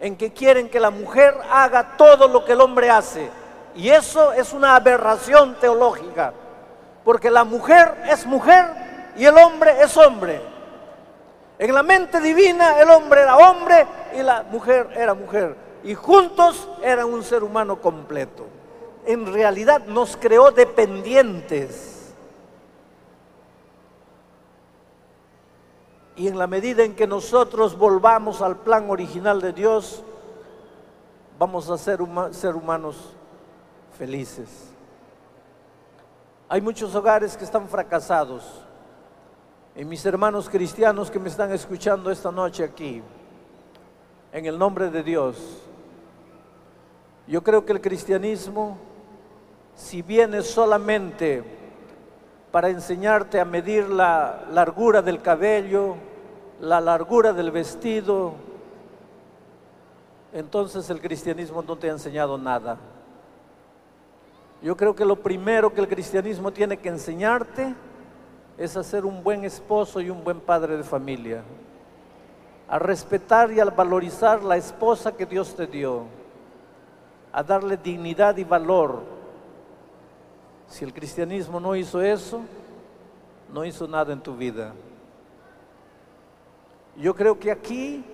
En 0.05 0.17
que 0.17 0.35
quieren 0.35 0.69
que 0.69 0.79
la 0.79 0.91
mujer 0.91 1.35
haga 1.51 1.97
todo 1.97 2.29
lo 2.29 2.45
que 2.45 2.53
el 2.53 2.61
hombre 2.61 2.91
hace. 2.91 3.31
Y 3.75 3.89
eso 3.89 4.35
es 4.35 4.53
una 4.53 4.77
aberración 4.77 5.55
teológica. 5.59 6.35
Porque 7.03 7.31
la 7.31 7.45
mujer 7.45 8.03
es 8.11 8.27
mujer 8.27 8.67
y 9.17 9.25
el 9.25 9.35
hombre 9.39 9.81
es 9.81 9.97
hombre. 9.97 10.43
En 11.59 11.73
la 11.73 11.83
mente 11.83 12.21
divina 12.21 12.79
el 12.81 12.91
hombre 12.91 13.23
era 13.23 13.39
hombre 13.39 13.87
y 14.15 14.23
la 14.23 14.43
mujer 14.43 14.91
era 14.95 15.15
mujer. 15.15 15.57
Y 15.85 15.95
juntos 15.95 16.69
eran 16.83 17.07
un 17.07 17.25
ser 17.25 17.43
humano 17.43 17.81
completo. 17.81 18.45
En 19.07 19.33
realidad 19.33 19.87
nos 19.87 20.19
creó 20.19 20.51
dependientes. 20.51 21.94
Y 26.17 26.29
en 26.29 26.39
la 26.39 26.47
medida 26.47 26.85
en 26.85 26.95
que 26.95 27.07
nosotros 27.07 27.77
volvamos 27.77 28.41
al 28.41 28.57
plan 28.57 28.89
original 28.89 29.41
de 29.41 29.53
Dios, 29.53 30.03
vamos 31.39 31.69
a 31.71 31.77
ser, 31.77 31.99
ser 32.31 32.55
humanos 32.55 32.97
felices. 33.99 34.71
Hay 36.49 36.61
muchos 36.61 36.95
hogares 36.95 37.37
que 37.37 37.45
están 37.45 37.69
fracasados 37.69 38.45
y 39.77 39.85
mis 39.85 40.07
hermanos 40.07 40.49
cristianos 40.49 41.11
que 41.11 41.19
me 41.19 41.29
están 41.29 41.51
escuchando 41.51 42.11
esta 42.11 42.31
noche 42.31 42.63
aquí, 42.63 43.03
en 44.33 44.47
el 44.47 44.57
nombre 44.57 44.89
de 44.91 45.03
Dios, 45.03 45.37
yo 47.27 47.43
creo 47.43 47.65
que 47.65 47.73
el 47.73 47.81
cristianismo, 47.81 48.77
si 49.75 50.03
viene 50.03 50.43
solamente 50.43 51.43
para 52.55 52.69
enseñarte 52.69 53.41
a 53.41 53.45
medir 53.45 53.89
la 53.89 54.45
largura 54.53 55.03
del 55.03 55.21
cabello, 55.21 55.97
la 56.61 56.81
largura 56.81 57.33
del 57.33 57.51
vestido, 57.51 58.35
entonces 60.33 60.89
el 60.89 61.01
cristianismo 61.01 61.63
no 61.63 61.75
te 61.75 61.89
ha 61.89 61.91
enseñado 61.91 62.39
nada. 62.39 62.79
Yo 64.63 64.77
creo 64.77 64.95
que 64.95 65.05
lo 65.05 65.17
primero 65.17 65.75
que 65.75 65.81
el 65.81 65.89
cristianismo 65.89 66.53
tiene 66.53 66.77
que 66.77 66.91
enseñarte 66.91 67.75
es 68.57 68.77
a 68.77 68.85
ser 68.85 69.05
un 69.05 69.25
buen 69.25 69.45
esposo 69.45 70.01
y 70.01 70.09
un 70.09 70.23
buen 70.23 70.39
padre 70.39 70.77
de 70.77 70.85
familia, 70.85 71.43
a 72.69 72.79
respetar 72.79 73.51
y 73.51 73.59
a 73.59 73.65
valorizar 73.65 74.45
la 74.45 74.57
esposa 74.57 75.11
que 75.11 75.27
Dios 75.27 75.57
te 75.57 75.67
dio, 75.67 76.05
a 77.33 77.43
darle 77.43 77.77
dignidad 77.77 78.37
y 78.37 78.45
valor. 78.45 79.24
Si 80.75 80.85
el 80.85 80.93
cristianismo 80.93 81.61
no 81.61 81.77
hizo 81.77 82.03
eso, 82.03 82.41
no 83.53 83.65
hizo 83.65 83.87
nada 83.87 84.13
en 84.13 84.21
tu 84.21 84.35
vida. 84.35 84.75
Yo 86.97 87.15
creo 87.15 87.39
que 87.39 87.53
aquí 87.53 88.05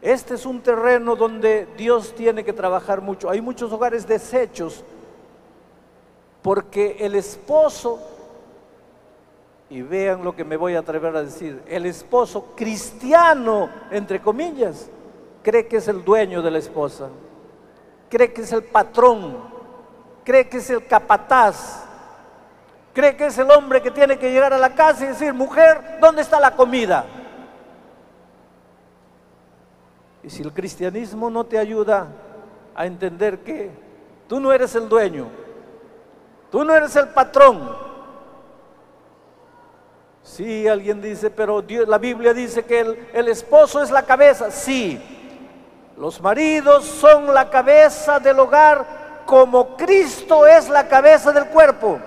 este 0.00 0.34
es 0.34 0.46
un 0.46 0.60
terreno 0.60 1.16
donde 1.16 1.66
Dios 1.76 2.14
tiene 2.14 2.44
que 2.44 2.52
trabajar 2.52 3.00
mucho. 3.00 3.28
Hay 3.28 3.40
muchos 3.40 3.72
hogares 3.72 4.06
deshechos 4.06 4.84
porque 6.40 6.98
el 7.00 7.16
esposo 7.16 7.98
y 9.68 9.82
vean 9.82 10.22
lo 10.22 10.36
que 10.36 10.44
me 10.44 10.56
voy 10.56 10.76
a 10.76 10.78
atrever 10.78 11.16
a 11.16 11.24
decir, 11.24 11.60
el 11.66 11.84
esposo 11.84 12.52
cristiano, 12.54 13.70
entre 13.90 14.22
comillas, 14.22 14.88
cree 15.42 15.66
que 15.66 15.78
es 15.78 15.88
el 15.88 16.04
dueño 16.04 16.42
de 16.42 16.52
la 16.52 16.58
esposa, 16.58 17.08
cree 18.08 18.32
que 18.32 18.42
es 18.42 18.52
el 18.52 18.62
patrón, 18.62 19.36
cree 20.22 20.48
que 20.48 20.58
es 20.58 20.70
el 20.70 20.86
capataz, 20.86 21.87
cree 22.98 23.14
que 23.16 23.26
es 23.26 23.38
el 23.38 23.48
hombre 23.52 23.80
que 23.80 23.92
tiene 23.92 24.18
que 24.18 24.32
llegar 24.32 24.52
a 24.52 24.58
la 24.58 24.74
casa 24.74 25.04
y 25.04 25.08
decir, 25.08 25.32
mujer, 25.32 25.98
¿dónde 26.00 26.20
está 26.20 26.40
la 26.40 26.56
comida? 26.56 27.04
Y 30.24 30.28
si 30.28 30.42
el 30.42 30.52
cristianismo 30.52 31.30
no 31.30 31.46
te 31.46 31.58
ayuda 31.58 32.08
a 32.74 32.86
entender 32.86 33.38
que 33.44 33.70
tú 34.26 34.40
no 34.40 34.52
eres 34.52 34.74
el 34.74 34.88
dueño, 34.88 35.28
tú 36.50 36.64
no 36.64 36.74
eres 36.74 36.96
el 36.96 37.08
patrón, 37.10 37.86
Sí, 40.24 40.68
alguien 40.68 41.00
dice, 41.00 41.30
pero 41.30 41.62
Dios, 41.62 41.88
la 41.88 41.96
Biblia 41.96 42.34
dice 42.34 42.64
que 42.64 42.80
el, 42.80 43.08
el 43.14 43.28
esposo 43.28 43.80
es 43.82 43.90
la 43.90 44.02
cabeza. 44.02 44.50
Sí, 44.50 45.00
los 45.96 46.20
maridos 46.20 46.84
son 46.84 47.32
la 47.32 47.48
cabeza 47.48 48.18
del 48.18 48.38
hogar 48.40 49.22
como 49.24 49.74
Cristo 49.74 50.46
es 50.46 50.68
la 50.68 50.86
cabeza 50.86 51.32
del 51.32 51.46
cuerpo. 51.46 51.98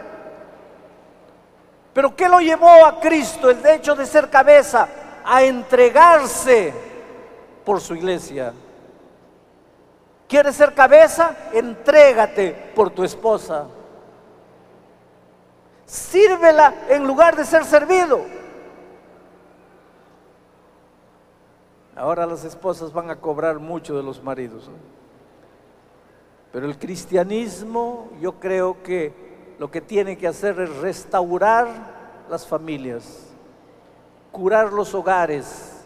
Pero 1.94 2.16
¿qué 2.16 2.30
lo 2.30 2.40
llevó 2.40 2.86
a 2.86 3.00
Cristo, 3.00 3.50
el 3.50 3.66
hecho 3.66 3.96
de 3.96 4.06
ser 4.06 4.30
cabeza, 4.30 4.88
a 5.24 5.44
entregarse 5.44 6.74
por 7.66 7.82
su 7.82 7.96
iglesia? 7.96 8.54
¿Quieres 10.28 10.56
ser 10.56 10.74
cabeza? 10.74 11.36
Entrégate 11.52 12.72
por 12.74 12.90
tu 12.90 13.04
esposa. 13.04 13.66
Sírvela 15.86 16.74
en 16.88 17.06
lugar 17.06 17.36
de 17.36 17.44
ser 17.44 17.66
servido. 17.66 18.22
Ahora 21.98 22.26
las 22.26 22.46
esposas 22.46 22.94
van 22.94 23.10
a 23.10 23.18
cobrar 23.18 23.60
mucho 23.60 23.98
de 23.98 24.04
los 24.04 24.24
maridos. 24.24 24.70
Pero 26.54 26.66
el 26.66 26.78
cristianismo 26.78 28.10
yo 28.22 28.40
creo 28.40 28.82
que 28.84 29.31
lo 29.62 29.70
que 29.70 29.80
tiene 29.80 30.18
que 30.18 30.28
hacer 30.28 30.60
es 30.60 30.76
restaurar 30.78 31.68
las 32.32 32.48
familias, 32.48 33.28
curar 34.32 34.74
los 34.74 34.96
hogares, 34.96 35.84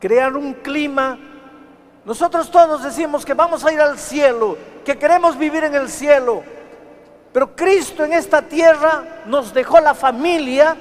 crear 0.00 0.36
un 0.36 0.54
clima. 0.54 1.20
Nosotros 2.04 2.50
todos 2.50 2.82
decimos 2.82 3.24
que 3.24 3.32
vamos 3.32 3.64
a 3.64 3.72
ir 3.72 3.80
al 3.80 3.96
cielo, 3.96 4.58
que 4.84 4.98
queremos 4.98 5.38
vivir 5.38 5.62
en 5.62 5.76
el 5.76 5.88
cielo, 5.88 6.42
pero 7.32 7.54
Cristo 7.54 8.02
en 8.02 8.12
esta 8.12 8.42
tierra 8.42 9.04
nos 9.26 9.54
dejó 9.54 9.78
la 9.78 9.94
familia 9.94 10.76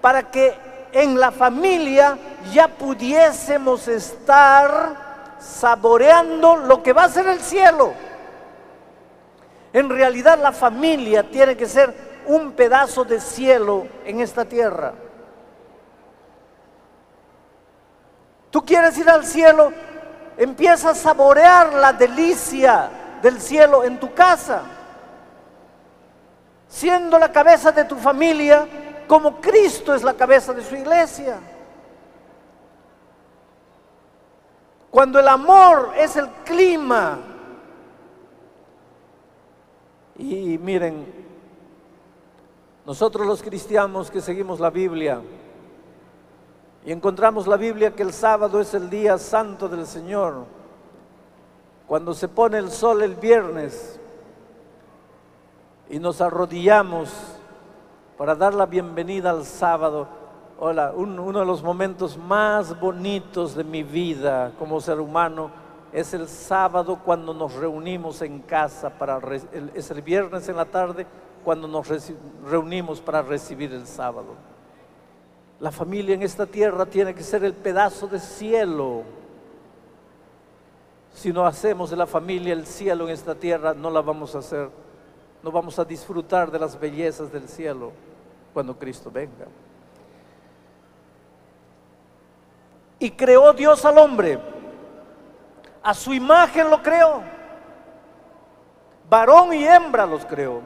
para 0.00 0.30
que 0.30 0.54
en 0.92 1.18
la 1.18 1.32
familia 1.32 2.16
ya 2.52 2.68
pudiésemos 2.68 3.88
estar 3.88 5.34
saboreando 5.40 6.54
lo 6.54 6.84
que 6.84 6.92
va 6.92 7.02
a 7.02 7.08
ser 7.08 7.26
el 7.26 7.40
cielo. 7.40 7.94
En 9.72 9.88
realidad 9.88 10.38
la 10.40 10.52
familia 10.52 11.22
tiene 11.22 11.56
que 11.56 11.66
ser 11.66 11.94
un 12.26 12.52
pedazo 12.52 13.04
de 13.04 13.20
cielo 13.20 13.86
en 14.04 14.20
esta 14.20 14.44
tierra. 14.44 14.92
Tú 18.50 18.64
quieres 18.64 18.96
ir 18.96 19.08
al 19.10 19.24
cielo, 19.26 19.72
empieza 20.36 20.90
a 20.90 20.94
saborear 20.94 21.74
la 21.74 21.92
delicia 21.92 22.90
del 23.22 23.40
cielo 23.40 23.84
en 23.84 24.00
tu 24.00 24.14
casa 24.14 24.62
siendo 26.68 27.18
la 27.18 27.32
cabeza 27.32 27.72
de 27.72 27.84
tu 27.84 27.96
familia 27.96 28.66
como 29.06 29.40
Cristo 29.40 29.94
es 29.94 30.02
la 30.02 30.14
cabeza 30.14 30.52
de 30.52 30.62
su 30.62 30.76
iglesia. 30.76 31.38
Cuando 34.90 35.18
el 35.18 35.28
amor 35.28 35.92
es 35.96 36.16
el 36.16 36.28
clima. 36.44 37.18
Y 40.18 40.58
miren, 40.58 41.06
nosotros 42.84 43.24
los 43.24 43.40
cristianos 43.40 44.10
que 44.10 44.20
seguimos 44.20 44.58
la 44.58 44.68
Biblia 44.68 45.22
y 46.84 46.90
encontramos 46.90 47.46
la 47.46 47.56
Biblia 47.56 47.94
que 47.94 48.02
el 48.02 48.12
sábado 48.12 48.60
es 48.60 48.74
el 48.74 48.90
día 48.90 49.16
santo 49.16 49.68
del 49.68 49.86
Señor, 49.86 50.44
cuando 51.86 52.14
se 52.14 52.26
pone 52.26 52.58
el 52.58 52.70
sol 52.70 53.02
el 53.02 53.14
viernes, 53.14 54.00
y 55.88 55.98
nos 55.98 56.20
arrodillamos 56.20 57.10
para 58.16 58.34
dar 58.34 58.54
la 58.54 58.66
bienvenida 58.66 59.30
al 59.30 59.44
sábado. 59.44 60.08
Hola, 60.58 60.92
uno 60.94 61.38
de 61.38 61.46
los 61.46 61.62
momentos 61.62 62.18
más 62.18 62.78
bonitos 62.78 63.54
de 63.54 63.64
mi 63.64 63.84
vida 63.84 64.52
como 64.58 64.80
ser 64.80 64.98
humano 65.00 65.50
es 65.92 66.14
el 66.14 66.28
sábado 66.28 67.00
cuando 67.04 67.32
nos 67.32 67.54
reunimos 67.54 68.22
en 68.22 68.40
casa 68.40 68.90
para 68.90 69.20
es 69.74 69.90
el 69.90 70.02
viernes 70.02 70.48
en 70.48 70.56
la 70.56 70.64
tarde 70.64 71.06
cuando 71.44 71.66
nos 71.66 71.88
reunimos 72.44 73.00
para 73.00 73.22
recibir 73.22 73.72
el 73.72 73.86
sábado. 73.86 74.34
La 75.60 75.72
familia 75.72 76.14
en 76.14 76.22
esta 76.22 76.46
tierra 76.46 76.86
tiene 76.86 77.14
que 77.14 77.22
ser 77.22 77.42
el 77.44 77.54
pedazo 77.54 78.06
de 78.06 78.20
cielo. 78.20 79.02
Si 81.14 81.32
no 81.32 81.46
hacemos 81.46 81.90
de 81.90 81.96
la 81.96 82.06
familia 82.06 82.52
el 82.52 82.66
cielo 82.66 83.04
en 83.04 83.10
esta 83.10 83.34
tierra, 83.34 83.74
no 83.74 83.90
la 83.90 84.02
vamos 84.02 84.34
a 84.34 84.38
hacer 84.38 84.70
no 85.42 85.52
vamos 85.52 85.78
a 85.78 85.84
disfrutar 85.84 86.50
de 86.50 86.58
las 86.58 86.78
bellezas 86.78 87.32
del 87.32 87.48
cielo 87.48 87.92
cuando 88.52 88.76
Cristo 88.76 89.10
venga. 89.10 89.46
Y 92.98 93.10
creó 93.12 93.52
Dios 93.52 93.84
al 93.84 93.98
hombre. 93.98 94.38
A 95.88 95.94
su 95.94 96.12
imagen 96.12 96.68
lo 96.68 96.82
creó. 96.82 97.22
Varón 99.08 99.54
y 99.54 99.64
hembra 99.64 100.04
los 100.04 100.22
creó. 100.26 100.60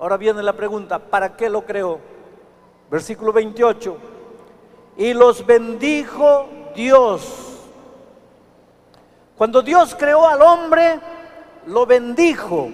Ahora 0.00 0.16
viene 0.16 0.42
la 0.42 0.54
pregunta, 0.54 0.98
¿para 0.98 1.36
qué 1.36 1.48
lo 1.48 1.64
creó? 1.64 2.00
Versículo 2.90 3.32
28. 3.32 3.96
Y 4.96 5.14
los 5.14 5.46
bendijo 5.46 6.48
Dios. 6.74 7.60
Cuando 9.38 9.62
Dios 9.62 9.94
creó 9.96 10.26
al 10.26 10.42
hombre, 10.42 10.98
lo 11.66 11.86
bendijo. 11.86 12.70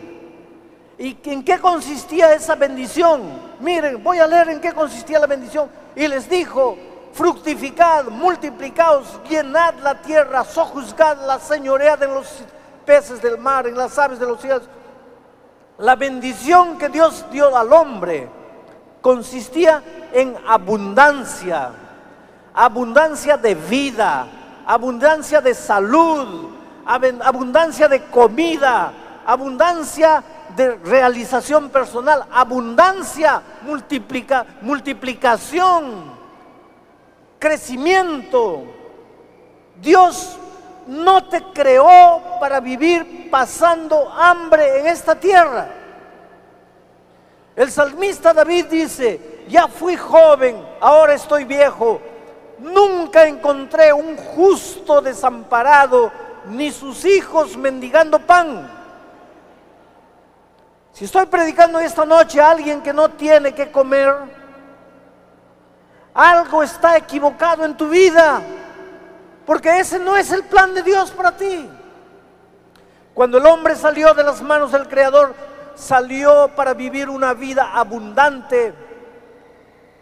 ¿Y 0.96 1.18
en 1.24 1.44
qué 1.44 1.58
consistía 1.58 2.32
esa 2.32 2.54
bendición? 2.54 3.20
Miren, 3.60 4.02
voy 4.02 4.18
a 4.18 4.26
leer 4.26 4.48
en 4.48 4.62
qué 4.62 4.72
consistía 4.72 5.18
la 5.18 5.26
bendición. 5.26 5.68
Y 5.94 6.08
les 6.08 6.26
dijo, 6.26 6.78
fructificad, 7.12 8.06
multiplicaos, 8.06 9.20
llenad 9.28 9.74
la 9.82 10.00
tierra, 10.00 10.44
sojuzgad 10.44 11.26
la 11.26 11.38
señoread 11.38 12.02
en 12.02 12.14
los 12.14 12.26
peces 12.84 13.20
del 13.20 13.38
mar, 13.38 13.66
en 13.66 13.76
las 13.76 13.98
aves 13.98 14.18
de 14.18 14.26
los 14.26 14.40
cielos. 14.40 14.62
La 15.78 15.94
bendición 15.96 16.78
que 16.78 16.88
Dios 16.88 17.24
dio 17.30 17.56
al 17.56 17.72
hombre 17.72 18.28
consistía 19.00 19.82
en 20.12 20.36
abundancia, 20.46 21.70
abundancia 22.54 23.36
de 23.36 23.54
vida, 23.54 24.26
abundancia 24.66 25.40
de 25.40 25.54
salud, 25.54 26.50
abundancia 26.84 27.88
de 27.88 28.04
comida, 28.04 28.92
abundancia 29.26 30.24
de 30.56 30.76
realización 30.76 31.68
personal, 31.68 32.24
abundancia, 32.32 33.42
multiplica, 33.62 34.44
multiplicación 34.62 36.17
crecimiento. 37.38 38.64
Dios 39.80 40.38
no 40.86 41.28
te 41.28 41.42
creó 41.52 42.22
para 42.40 42.60
vivir 42.60 43.28
pasando 43.30 44.10
hambre 44.10 44.80
en 44.80 44.86
esta 44.86 45.14
tierra. 45.14 45.68
El 47.54 47.70
salmista 47.70 48.32
David 48.32 48.66
dice, 48.66 49.44
ya 49.48 49.66
fui 49.68 49.96
joven, 49.96 50.64
ahora 50.80 51.14
estoy 51.14 51.44
viejo. 51.44 52.00
Nunca 52.58 53.26
encontré 53.26 53.92
un 53.92 54.16
justo 54.16 55.00
desamparado, 55.00 56.10
ni 56.46 56.70
sus 56.70 57.04
hijos 57.04 57.56
mendigando 57.56 58.18
pan. 58.18 58.70
Si 60.92 61.04
estoy 61.04 61.26
predicando 61.26 61.78
esta 61.78 62.04
noche 62.04 62.40
a 62.40 62.50
alguien 62.50 62.80
que 62.80 62.92
no 62.92 63.10
tiene 63.10 63.52
que 63.54 63.70
comer, 63.70 64.37
algo 66.18 66.64
está 66.64 66.96
equivocado 66.96 67.64
en 67.64 67.76
tu 67.76 67.88
vida, 67.88 68.42
porque 69.46 69.78
ese 69.78 70.00
no 70.00 70.16
es 70.16 70.32
el 70.32 70.42
plan 70.42 70.74
de 70.74 70.82
Dios 70.82 71.12
para 71.12 71.30
ti. 71.30 71.70
Cuando 73.14 73.38
el 73.38 73.46
hombre 73.46 73.76
salió 73.76 74.12
de 74.14 74.24
las 74.24 74.42
manos 74.42 74.72
del 74.72 74.88
Creador, 74.88 75.32
salió 75.76 76.50
para 76.56 76.74
vivir 76.74 77.08
una 77.08 77.34
vida 77.34 77.70
abundante. 77.72 78.74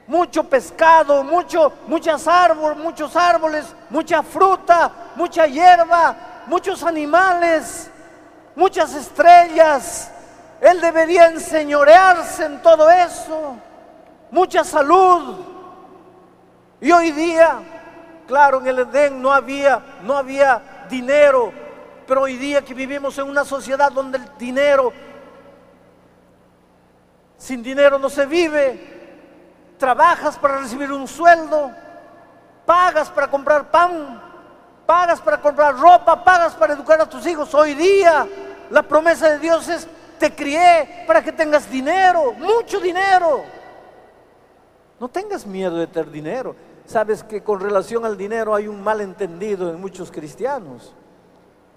Mucho 0.06 0.44
pescado, 0.44 1.22
mucho, 1.22 1.70
muchas 1.86 2.26
árboles, 2.26 2.78
muchos 2.78 3.14
árboles, 3.14 3.66
mucha 3.90 4.22
fruta, 4.22 4.90
mucha 5.16 5.46
hierba, 5.46 6.16
muchos 6.46 6.82
animales, 6.82 7.90
muchas 8.54 8.94
estrellas. 8.94 10.10
Él 10.62 10.80
debería 10.80 11.26
enseñorearse 11.26 12.46
en 12.46 12.62
todo 12.62 12.88
eso. 12.88 13.56
Mucha 14.30 14.64
salud, 14.64 15.55
y 16.80 16.92
hoy 16.92 17.10
día, 17.12 17.60
claro, 18.26 18.60
en 18.60 18.66
el 18.66 18.78
Edén 18.80 19.22
no 19.22 19.32
había, 19.32 19.80
no 20.02 20.16
había 20.16 20.86
dinero, 20.88 21.52
pero 22.06 22.22
hoy 22.22 22.36
día 22.36 22.64
que 22.64 22.74
vivimos 22.74 23.16
en 23.18 23.28
una 23.28 23.44
sociedad 23.44 23.90
donde 23.90 24.18
el 24.18 24.24
dinero, 24.38 24.92
sin 27.36 27.62
dinero 27.62 27.98
no 27.98 28.08
se 28.08 28.26
vive, 28.26 28.96
trabajas 29.78 30.36
para 30.38 30.58
recibir 30.58 30.92
un 30.92 31.08
sueldo, 31.08 31.70
pagas 32.64 33.10
para 33.10 33.28
comprar 33.28 33.70
pan, 33.70 34.22
pagas 34.84 35.20
para 35.20 35.40
comprar 35.40 35.76
ropa, 35.76 36.22
pagas 36.22 36.54
para 36.54 36.74
educar 36.74 37.00
a 37.00 37.08
tus 37.08 37.26
hijos. 37.26 37.52
Hoy 37.54 37.74
día 37.74 38.26
la 38.70 38.82
promesa 38.82 39.30
de 39.30 39.38
Dios 39.38 39.68
es, 39.68 39.88
te 40.18 40.34
crié 40.34 41.04
para 41.06 41.22
que 41.22 41.32
tengas 41.32 41.70
dinero, 41.70 42.32
mucho 42.32 42.80
dinero. 42.80 43.44
No 44.98 45.08
tengas 45.08 45.44
miedo 45.44 45.76
de 45.76 45.86
tener 45.86 46.10
dinero. 46.10 46.56
Sabes 46.86 47.24
que 47.24 47.42
con 47.42 47.60
relación 47.60 48.04
al 48.04 48.16
dinero 48.16 48.54
hay 48.54 48.68
un 48.68 48.82
malentendido 48.82 49.70
en 49.70 49.80
muchos 49.80 50.10
cristianos. 50.10 50.94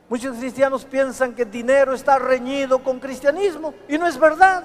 Muchos 0.07 0.37
cristianos 0.37 0.85
piensan 0.85 1.33
que 1.33 1.43
el 1.43 1.51
dinero 1.51 1.93
está 1.93 2.17
reñido 2.19 2.83
con 2.83 2.99
cristianismo 2.99 3.73
y 3.87 3.97
no 3.97 4.07
es 4.07 4.17
verdad. 4.19 4.63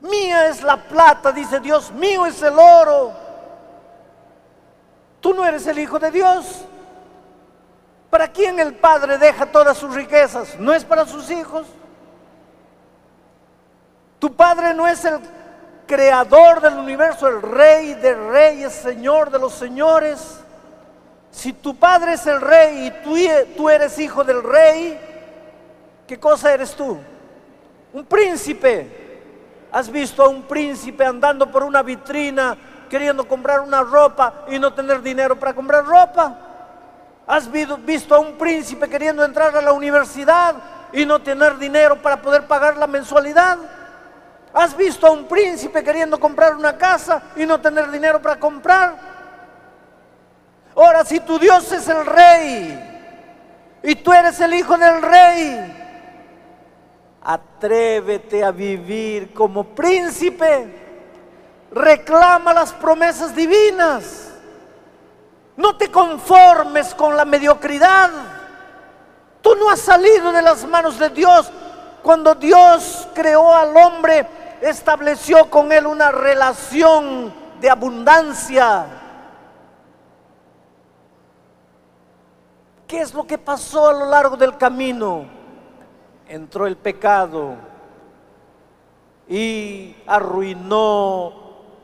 Mía 0.00 0.48
es 0.48 0.62
la 0.62 0.76
plata, 0.76 1.32
dice 1.32 1.58
Dios, 1.60 1.90
mío 1.92 2.26
es 2.26 2.40
el 2.42 2.56
oro. 2.58 3.12
Tú 5.20 5.34
no 5.34 5.44
eres 5.44 5.66
el 5.66 5.78
Hijo 5.78 5.98
de 5.98 6.10
Dios. 6.10 6.64
¿Para 8.10 8.28
quién 8.28 8.60
el 8.60 8.74
Padre 8.74 9.18
deja 9.18 9.46
todas 9.46 9.76
sus 9.76 9.92
riquezas? 9.92 10.58
¿No 10.58 10.72
es 10.72 10.84
para 10.84 11.04
sus 11.04 11.30
hijos? 11.30 11.66
Tu 14.20 14.34
Padre 14.34 14.72
no 14.72 14.86
es 14.86 15.04
el 15.04 15.18
creador 15.86 16.60
del 16.60 16.74
universo, 16.74 17.28
el 17.28 17.40
rey 17.40 17.94
de 17.94 18.14
reyes, 18.14 18.72
señor 18.72 19.30
de 19.30 19.38
los 19.38 19.52
señores. 19.52 20.40
Si 21.30 21.52
tu 21.52 21.76
padre 21.76 22.14
es 22.14 22.26
el 22.26 22.40
rey 22.40 22.86
y 22.86 23.54
tú, 23.56 23.68
eres 23.68 23.98
hijo 23.98 24.24
del 24.24 24.42
rey, 24.42 24.98
¿qué 26.06 26.18
cosa 26.18 26.52
eres 26.52 26.74
tú? 26.74 26.98
Un 27.92 28.04
príncipe. 28.04 29.04
¿Has 29.72 29.90
visto 29.90 30.22
a 30.22 30.28
un 30.28 30.42
príncipe 30.42 31.04
andando 31.04 31.50
por 31.50 31.62
una 31.62 31.82
vitrina 31.82 32.56
queriendo 32.88 33.26
comprar 33.26 33.60
una 33.60 33.82
ropa 33.82 34.46
y 34.48 34.58
no 34.58 34.72
tener 34.72 35.02
dinero 35.02 35.38
para 35.38 35.54
comprar 35.54 35.84
ropa? 35.84 36.38
¿Has 37.26 37.50
visto 37.50 38.14
a 38.14 38.18
un 38.18 38.38
príncipe 38.38 38.88
queriendo 38.88 39.24
entrar 39.24 39.54
a 39.56 39.60
la 39.60 39.72
universidad 39.72 40.54
y 40.92 41.04
no 41.04 41.20
tener 41.20 41.58
dinero 41.58 42.00
para 42.00 42.22
poder 42.22 42.46
pagar 42.46 42.76
la 42.76 42.86
mensualidad? 42.86 43.58
¿Has 44.56 44.74
visto 44.74 45.06
a 45.06 45.10
un 45.10 45.26
príncipe 45.26 45.84
queriendo 45.84 46.18
comprar 46.18 46.56
una 46.56 46.78
casa 46.78 47.24
y 47.36 47.44
no 47.44 47.60
tener 47.60 47.90
dinero 47.90 48.22
para 48.22 48.40
comprar? 48.40 48.96
Ahora, 50.74 51.04
si 51.04 51.20
tu 51.20 51.38
Dios 51.38 51.70
es 51.72 51.86
el 51.90 52.06
rey 52.06 53.78
y 53.82 53.94
tú 53.96 54.14
eres 54.14 54.40
el 54.40 54.54
hijo 54.54 54.78
del 54.78 55.02
rey, 55.02 55.76
atrévete 57.20 58.42
a 58.42 58.50
vivir 58.50 59.34
como 59.34 59.62
príncipe. 59.62 60.74
Reclama 61.70 62.54
las 62.54 62.72
promesas 62.72 63.36
divinas. 63.36 64.30
No 65.54 65.76
te 65.76 65.90
conformes 65.90 66.94
con 66.94 67.14
la 67.14 67.26
mediocridad. 67.26 68.10
Tú 69.42 69.54
no 69.54 69.68
has 69.68 69.80
salido 69.80 70.32
de 70.32 70.40
las 70.40 70.64
manos 70.64 70.98
de 70.98 71.10
Dios. 71.10 71.52
Cuando 72.02 72.34
Dios 72.36 73.06
creó 73.12 73.54
al 73.54 73.76
hombre, 73.76 74.26
estableció 74.60 75.48
con 75.50 75.72
él 75.72 75.86
una 75.86 76.10
relación 76.10 77.32
de 77.60 77.70
abundancia. 77.70 78.86
¿Qué 82.86 83.00
es 83.00 83.12
lo 83.14 83.26
que 83.26 83.38
pasó 83.38 83.88
a 83.88 83.92
lo 83.92 84.06
largo 84.06 84.36
del 84.36 84.56
camino? 84.56 85.26
Entró 86.28 86.66
el 86.66 86.76
pecado 86.76 87.54
y 89.28 89.96
arruinó 90.06 91.32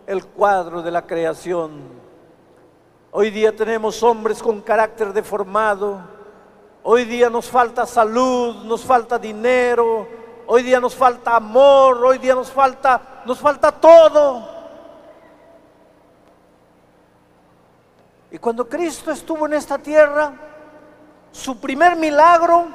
el 0.06 0.24
cuadro 0.26 0.82
de 0.82 0.90
la 0.90 1.06
creación. 1.06 2.02
Hoy 3.10 3.30
día 3.30 3.54
tenemos 3.54 4.02
hombres 4.02 4.42
con 4.42 4.60
carácter 4.60 5.12
deformado. 5.12 6.00
Hoy 6.84 7.04
día 7.04 7.28
nos 7.28 7.48
falta 7.48 7.84
salud, 7.84 8.64
nos 8.64 8.82
falta 8.84 9.18
dinero, 9.18 10.06
Hoy 10.46 10.62
día 10.62 10.80
nos 10.80 10.94
falta 10.94 11.36
amor, 11.36 12.04
hoy 12.04 12.18
día 12.18 12.34
nos 12.34 12.50
falta, 12.50 13.22
nos 13.24 13.38
falta 13.38 13.72
todo. 13.72 14.48
Y 18.30 18.38
cuando 18.38 18.68
Cristo 18.68 19.10
estuvo 19.10 19.46
en 19.46 19.54
esta 19.54 19.78
tierra, 19.78 20.32
su 21.30 21.58
primer 21.60 21.96
milagro 21.96 22.66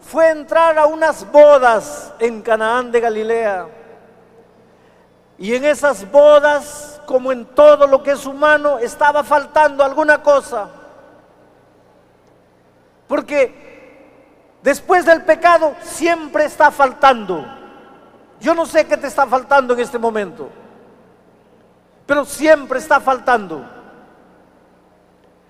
fue 0.00 0.30
entrar 0.30 0.78
a 0.78 0.86
unas 0.86 1.30
bodas 1.30 2.12
en 2.18 2.42
Canaán 2.42 2.92
de 2.92 3.00
Galilea. 3.00 3.66
Y 5.38 5.54
en 5.54 5.64
esas 5.64 6.10
bodas, 6.10 7.00
como 7.06 7.32
en 7.32 7.46
todo 7.46 7.86
lo 7.86 8.02
que 8.02 8.12
es 8.12 8.26
humano, 8.26 8.78
estaba 8.78 9.24
faltando 9.24 9.82
alguna 9.82 10.22
cosa. 10.22 10.68
Porque 13.08 13.61
Después 14.62 15.04
del 15.04 15.22
pecado 15.22 15.74
siempre 15.82 16.44
está 16.44 16.70
faltando. 16.70 17.44
Yo 18.40 18.54
no 18.54 18.64
sé 18.66 18.86
qué 18.86 18.96
te 18.96 19.06
está 19.06 19.26
faltando 19.26 19.74
en 19.74 19.80
este 19.80 19.98
momento, 19.98 20.48
pero 22.06 22.24
siempre 22.24 22.78
está 22.78 23.00
faltando. 23.00 23.64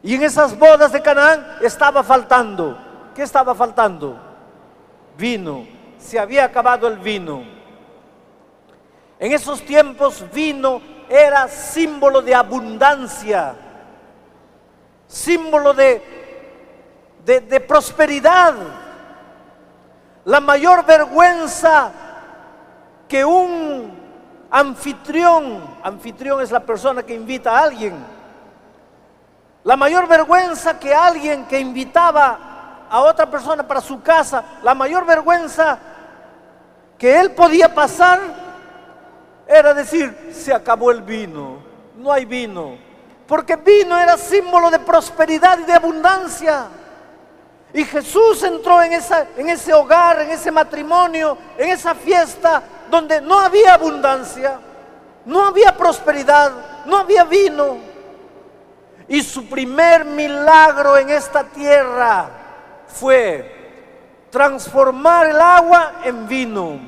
Y 0.02 0.14
en 0.14 0.22
esas 0.22 0.58
bodas 0.58 0.92
de 0.92 1.00
Canaán 1.00 1.58
estaba 1.60 2.02
faltando. 2.02 2.76
¿Qué 3.14 3.22
estaba 3.22 3.54
faltando? 3.54 4.18
Vino. 5.16 5.66
Se 5.98 6.18
había 6.18 6.44
acabado 6.44 6.88
el 6.88 6.98
vino. 6.98 7.44
En 9.18 9.32
esos 9.32 9.62
tiempos 9.64 10.24
vino 10.32 10.82
era 11.08 11.46
símbolo 11.46 12.22
de 12.22 12.34
abundancia, 12.34 13.54
símbolo 15.06 15.72
de, 15.72 16.02
de, 17.24 17.40
de 17.40 17.60
prosperidad. 17.60 18.54
La 20.24 20.40
mayor 20.40 20.84
vergüenza 20.84 21.90
que 23.08 23.24
un 23.24 23.92
anfitrión, 24.50 25.60
anfitrión 25.82 26.40
es 26.40 26.50
la 26.50 26.60
persona 26.60 27.02
que 27.02 27.14
invita 27.14 27.58
a 27.58 27.64
alguien, 27.64 27.94
la 29.64 29.76
mayor 29.76 30.06
vergüenza 30.06 30.78
que 30.78 30.94
alguien 30.94 31.46
que 31.46 31.58
invitaba 31.58 32.86
a 32.88 33.00
otra 33.00 33.30
persona 33.30 33.66
para 33.66 33.80
su 33.80 34.02
casa, 34.02 34.44
la 34.62 34.74
mayor 34.74 35.06
vergüenza 35.06 35.78
que 36.98 37.18
él 37.18 37.32
podía 37.32 37.74
pasar 37.74 38.20
era 39.46 39.74
decir, 39.74 40.30
se 40.32 40.52
acabó 40.52 40.90
el 40.90 41.02
vino, 41.02 41.58
no 41.96 42.12
hay 42.12 42.24
vino, 42.24 42.76
porque 43.26 43.56
vino 43.56 43.98
era 43.98 44.16
símbolo 44.16 44.70
de 44.70 44.78
prosperidad 44.78 45.58
y 45.58 45.64
de 45.64 45.72
abundancia. 45.72 46.66
Y 47.74 47.84
Jesús 47.84 48.42
entró 48.42 48.82
en, 48.82 48.92
ese 48.92 49.72
hogar, 49.72 50.20
en 50.20 50.30
ese 50.30 50.50
matrimonio, 50.50 51.38
en 51.56 51.70
esa 51.70 51.94
fiesta 51.94 52.62
donde 52.90 53.20
no 53.20 53.38
había 53.38 53.74
abundancia, 53.74 54.58
no 55.24 55.46
había 55.46 55.74
prosperidad, 55.74 56.52
no 56.84 56.98
había 56.98 57.24
vino. 57.24 57.78
Y 59.08 59.22
su 59.22 59.48
primer 59.48 60.04
milagro 60.04 60.98
en 60.98 61.10
esta 61.10 61.44
tierra 61.44 62.28
fue 62.88 64.26
transformar 64.30 65.28
el 65.28 65.40
agua 65.40 65.92
en 66.04 66.28
vino. 66.28 66.78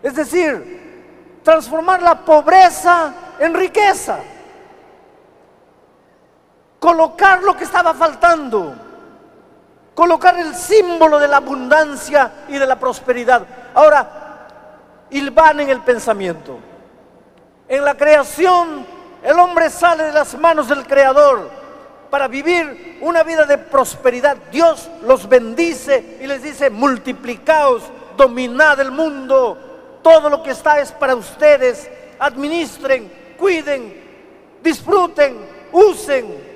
Es 0.00 0.14
decir, 0.14 1.40
transformar 1.42 2.02
la 2.02 2.24
pobreza 2.24 3.12
en 3.40 3.52
riqueza. 3.52 4.18
Colocar 6.78 7.42
lo 7.42 7.56
que 7.56 7.64
estaba 7.64 7.92
faltando 7.94 8.87
colocar 9.98 10.38
el 10.38 10.54
símbolo 10.54 11.18
de 11.18 11.26
la 11.26 11.38
abundancia 11.38 12.44
y 12.46 12.56
de 12.56 12.64
la 12.68 12.78
prosperidad. 12.78 13.42
Ahora, 13.74 14.46
van 15.32 15.58
en 15.58 15.70
el 15.70 15.80
pensamiento. 15.80 16.56
En 17.66 17.84
la 17.84 17.96
creación, 17.96 18.86
el 19.24 19.36
hombre 19.40 19.68
sale 19.70 20.04
de 20.04 20.12
las 20.12 20.38
manos 20.38 20.68
del 20.68 20.86
Creador 20.86 21.50
para 22.10 22.28
vivir 22.28 22.98
una 23.00 23.24
vida 23.24 23.44
de 23.44 23.58
prosperidad. 23.58 24.36
Dios 24.52 24.88
los 25.02 25.28
bendice 25.28 26.18
y 26.20 26.28
les 26.28 26.44
dice, 26.44 26.70
multiplicaos, 26.70 27.82
dominad 28.16 28.78
el 28.78 28.92
mundo, 28.92 29.98
todo 30.00 30.30
lo 30.30 30.44
que 30.44 30.52
está 30.52 30.78
es 30.78 30.92
para 30.92 31.16
ustedes, 31.16 31.90
administren, 32.20 33.10
cuiden, 33.36 34.00
disfruten, 34.62 35.44
usen. 35.72 36.46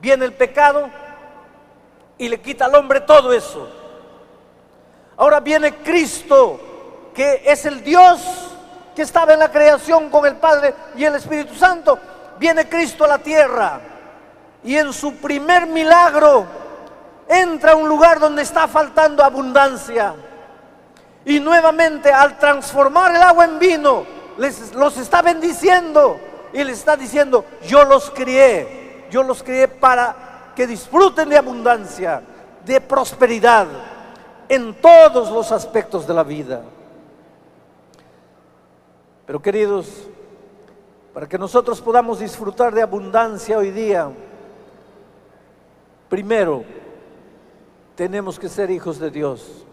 Viene 0.00 0.26
el 0.26 0.32
pecado, 0.32 0.88
y 2.18 2.28
le 2.28 2.40
quita 2.40 2.66
al 2.66 2.74
hombre 2.74 3.00
todo 3.00 3.32
eso. 3.32 3.68
Ahora 5.16 5.40
viene 5.40 5.76
Cristo, 5.76 6.60
que 7.14 7.42
es 7.44 7.64
el 7.64 7.82
Dios 7.82 8.20
que 8.94 9.02
estaba 9.02 9.32
en 9.34 9.38
la 9.38 9.50
creación 9.50 10.10
con 10.10 10.26
el 10.26 10.36
Padre 10.36 10.74
y 10.96 11.04
el 11.04 11.14
Espíritu 11.14 11.54
Santo. 11.54 11.98
Viene 12.38 12.68
Cristo 12.68 13.04
a 13.04 13.08
la 13.08 13.18
tierra 13.18 13.80
y 14.64 14.76
en 14.76 14.92
su 14.92 15.16
primer 15.16 15.66
milagro 15.66 16.46
entra 17.28 17.72
a 17.72 17.76
un 17.76 17.88
lugar 17.88 18.18
donde 18.18 18.42
está 18.42 18.68
faltando 18.68 19.22
abundancia. 19.22 20.14
Y 21.24 21.40
nuevamente 21.40 22.12
al 22.12 22.38
transformar 22.38 23.14
el 23.14 23.22
agua 23.22 23.44
en 23.44 23.58
vino, 23.58 24.04
les, 24.38 24.74
los 24.74 24.96
está 24.96 25.22
bendiciendo 25.22 26.20
y 26.52 26.62
les 26.62 26.78
está 26.78 26.96
diciendo, 26.96 27.44
yo 27.66 27.84
los 27.84 28.10
crié, 28.10 29.06
yo 29.10 29.22
los 29.22 29.42
crié 29.42 29.68
para 29.68 30.25
que 30.56 30.66
disfruten 30.66 31.28
de 31.28 31.36
abundancia, 31.36 32.22
de 32.64 32.80
prosperidad 32.80 33.68
en 34.48 34.74
todos 34.80 35.30
los 35.30 35.52
aspectos 35.52 36.06
de 36.06 36.14
la 36.14 36.24
vida. 36.24 36.62
Pero 39.26 39.40
queridos, 39.40 40.08
para 41.12 41.28
que 41.28 41.38
nosotros 41.38 41.80
podamos 41.80 42.20
disfrutar 42.20 42.74
de 42.74 42.80
abundancia 42.80 43.58
hoy 43.58 43.70
día, 43.70 44.10
primero 46.08 46.64
tenemos 47.94 48.38
que 48.38 48.48
ser 48.48 48.70
hijos 48.70 48.98
de 48.98 49.10
Dios. 49.10 49.66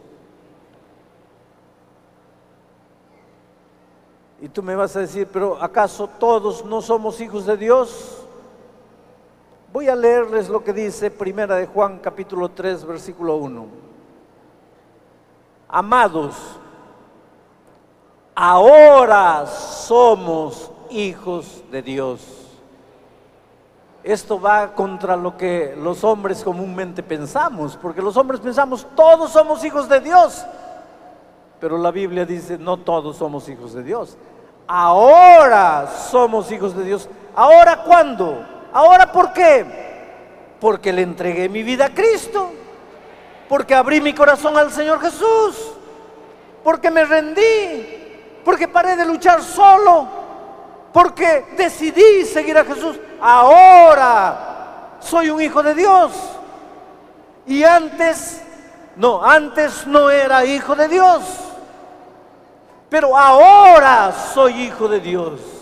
Y 4.42 4.50
tú 4.50 4.62
me 4.62 4.76
vas 4.76 4.94
a 4.98 5.00
decir, 5.00 5.30
pero 5.32 5.62
¿acaso 5.64 6.10
todos 6.20 6.66
no 6.66 6.82
somos 6.82 7.22
hijos 7.22 7.46
de 7.46 7.56
Dios? 7.56 8.23
Voy 9.74 9.90
a 9.90 9.96
leerles 9.96 10.50
lo 10.50 10.64
que 10.64 10.72
dice 10.72 11.10
Primera 11.10 11.56
de 11.56 11.66
Juan 11.66 11.98
capítulo 11.98 12.50
3 12.50 12.86
versículo 12.86 13.38
1. 13.38 13.66
Amados, 15.68 16.36
ahora 18.36 19.48
somos 19.48 20.72
hijos 20.92 21.64
de 21.72 21.82
Dios. 21.82 22.22
Esto 24.04 24.40
va 24.40 24.76
contra 24.76 25.16
lo 25.16 25.36
que 25.36 25.76
los 25.76 26.04
hombres 26.04 26.44
comúnmente 26.44 27.02
pensamos, 27.02 27.76
porque 27.76 28.04
los 28.04 28.16
hombres 28.16 28.42
pensamos, 28.42 28.86
todos 28.96 29.32
somos 29.32 29.64
hijos 29.66 29.90
de 29.90 30.02
Dios. 30.02 30.46
Pero 31.60 31.80
la 31.80 31.90
Biblia 31.90 32.28
dice, 32.28 32.60
no 32.60 32.78
todos 32.78 33.18
somos 33.18 33.50
hijos 33.50 33.74
de 33.74 33.82
Dios. 33.82 34.20
Ahora 34.68 35.88
somos 35.88 36.52
hijos 36.52 36.78
de 36.78 36.84
Dios. 36.84 37.10
¿Ahora 37.36 37.82
cuándo? 37.84 38.54
Ahora, 38.74 39.12
¿por 39.12 39.32
qué? 39.34 39.66
Porque 40.60 40.92
le 40.92 41.04
entregué 41.04 41.48
mi 41.48 41.62
vida 41.62 41.86
a 41.86 41.94
Cristo, 41.94 42.52
porque 43.48 43.76
abrí 43.76 44.02
mi 44.02 44.14
corazón 44.14 44.58
al 44.58 44.72
Señor 44.72 45.00
Jesús, 45.00 45.74
porque 46.64 46.90
me 46.90 47.06
rendí, 47.06 48.42
porque 48.44 48.68
paré 48.68 48.96
de 48.96 49.06
luchar 49.06 49.44
solo, 49.44 50.08
porque 50.92 51.54
decidí 51.56 52.26
seguir 52.26 52.58
a 52.58 52.66
Jesús. 52.66 53.00
Ahora 53.22 54.98
soy 55.00 55.30
un 55.30 55.40
hijo 55.42 55.62
de 55.62 55.76
Dios. 55.76 56.12
Y 57.46 57.64
antes, 57.64 58.42
no, 58.96 59.24
antes 59.24 59.86
no 59.86 60.10
era 60.10 60.46
hijo 60.46 60.76
de 60.76 60.88
Dios. 60.88 61.22
Pero 62.90 63.18
ahora 63.18 64.12
soy 64.34 64.62
hijo 64.62 64.88
de 64.88 65.00
Dios. 65.00 65.53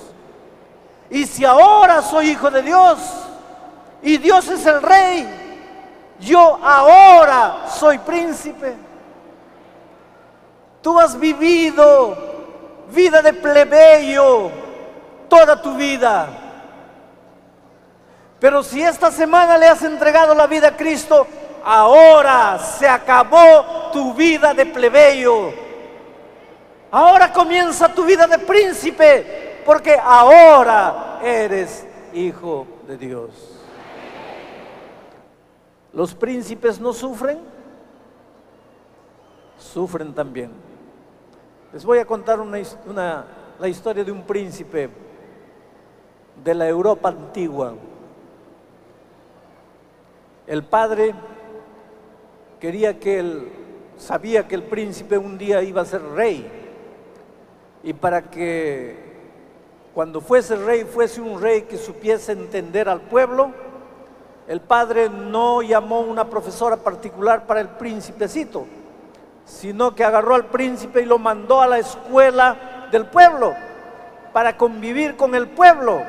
Y 1.12 1.26
si 1.28 1.44
ahora 1.44 2.02
soy 2.02 2.30
hijo 2.30 2.50
de 2.50 2.62
Dios 2.62 2.98
y 4.02 4.18
Dios 4.18 4.48
es 4.48 4.66
el 4.66 4.82
rey, 4.82 5.28
yo 6.22 6.58
ahora 6.64 7.66
soy 7.68 7.98
príncipe. 7.98 8.74
Tú 10.82 10.98
has 10.98 11.20
vivido 11.20 12.18
vida 12.94 13.22
de 13.22 13.34
plebeyo 13.34 14.52
toda 15.28 15.62
tu 15.62 15.76
vida. 15.76 16.30
Pero 18.40 18.64
si 18.64 18.82
esta 18.82 19.12
semana 19.12 19.58
le 19.58 19.68
has 19.68 19.84
entregado 19.84 20.34
la 20.34 20.48
vida 20.48 20.70
a 20.70 20.78
Cristo, 20.78 21.28
ahora 21.66 22.58
se 22.58 22.88
acabó 22.88 23.90
tu 23.92 24.14
vida 24.14 24.54
de 24.54 24.66
plebeyo. 24.66 25.52
Ahora 26.90 27.34
comienza 27.34 27.90
tu 27.90 28.06
vida 28.06 28.28
de 28.28 28.40
príncipe 28.40 29.51
porque 29.66 29.96
ahora 30.02 31.20
eres 31.24 31.86
hijo 32.14 32.68
de 32.88 32.98
Dios. 32.98 33.62
¿Los 35.94 36.16
príncipes 36.16 36.80
no 36.80 36.94
sufren? 36.94 37.40
Sufren 39.58 40.14
también. 40.14 40.52
Les 41.74 41.86
voy 41.86 42.00
a 42.00 42.06
contar 42.06 42.40
una, 42.40 43.26
la 43.60 43.68
historia 43.68 44.04
de 44.04 44.12
un 44.12 44.24
príncipe 44.24 44.90
de 46.44 46.56
la 46.56 46.68
Europa 46.68 47.10
antigua. 47.10 47.76
El 50.48 50.64
padre 50.64 51.14
quería 52.60 53.00
que 53.00 53.20
él, 53.20 53.52
sabía 53.98 54.48
que 54.48 54.56
el 54.56 54.64
príncipe 54.64 55.18
un 55.18 55.38
día 55.38 55.62
iba 55.62 55.82
a 55.82 55.86
ser 55.86 56.02
rey. 56.02 56.50
Y 57.84 57.94
para 57.94 58.30
que 58.30 59.11
cuando 59.94 60.22
fuese 60.22 60.56
rey, 60.56 60.86
fuese 60.86 61.20
un 61.22 61.42
rey 61.42 61.64
que 61.64 61.78
supiese 61.78 62.32
entender 62.32 62.88
al 62.88 63.02
pueblo, 63.02 63.52
el 64.48 64.62
padre 64.62 65.10
no 65.10 65.62
llamó 65.62 66.02
una 66.02 66.30
profesora 66.30 66.78
particular 66.78 67.46
para 67.46 67.62
el 67.62 67.70
príncipecito, 67.70 68.66
sino 69.46 69.94
que 69.94 70.04
agarró 70.04 70.36
al 70.36 70.46
príncipe 70.46 71.02
y 71.02 71.06
lo 71.06 71.18
mandó 71.18 71.62
a 71.62 71.68
la 71.68 71.80
escuela 71.80 72.88
del 72.92 73.06
pueblo 73.06 73.54
para 74.34 74.56
convivir 74.56 75.18
con 75.18 75.36
el 75.36 75.48
pueblo, 75.50 76.04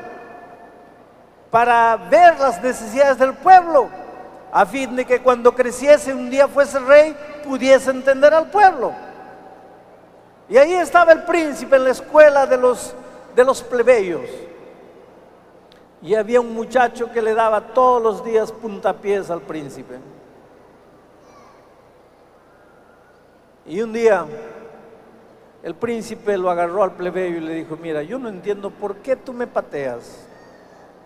para 1.51 1.97
ver 2.09 2.39
las 2.39 2.61
necesidades 2.63 3.17
del 3.17 3.33
pueblo, 3.33 3.89
a 4.51 4.65
fin 4.65 4.95
de 4.95 5.05
que 5.05 5.21
cuando 5.21 5.53
creciese 5.53 6.13
un 6.13 6.29
día 6.29 6.47
fuese 6.47 6.79
rey, 6.79 7.15
pudiese 7.43 7.91
entender 7.91 8.33
al 8.33 8.49
pueblo. 8.49 8.93
Y 10.49 10.57
ahí 10.57 10.73
estaba 10.73 11.11
el 11.11 11.23
príncipe 11.23 11.75
en 11.75 11.85
la 11.85 11.91
escuela 11.91 12.45
de 12.45 12.57
los, 12.57 12.95
de 13.35 13.43
los 13.43 13.61
plebeyos. 13.61 14.29
Y 16.01 16.15
había 16.15 16.41
un 16.41 16.53
muchacho 16.53 17.11
que 17.11 17.21
le 17.21 17.33
daba 17.33 17.73
todos 17.73 18.01
los 18.01 18.25
días 18.25 18.51
puntapiés 18.51 19.29
al 19.29 19.41
príncipe. 19.41 19.97
Y 23.65 23.81
un 23.81 23.93
día 23.93 24.25
el 25.63 25.75
príncipe 25.75 26.37
lo 26.37 26.49
agarró 26.49 26.83
al 26.83 26.91
plebeyo 26.91 27.37
y 27.37 27.39
le 27.39 27.53
dijo, 27.55 27.77
mira, 27.77 28.03
yo 28.03 28.19
no 28.19 28.27
entiendo 28.27 28.69
por 28.69 28.97
qué 28.97 29.15
tú 29.15 29.31
me 29.31 29.47
pateas. 29.47 30.27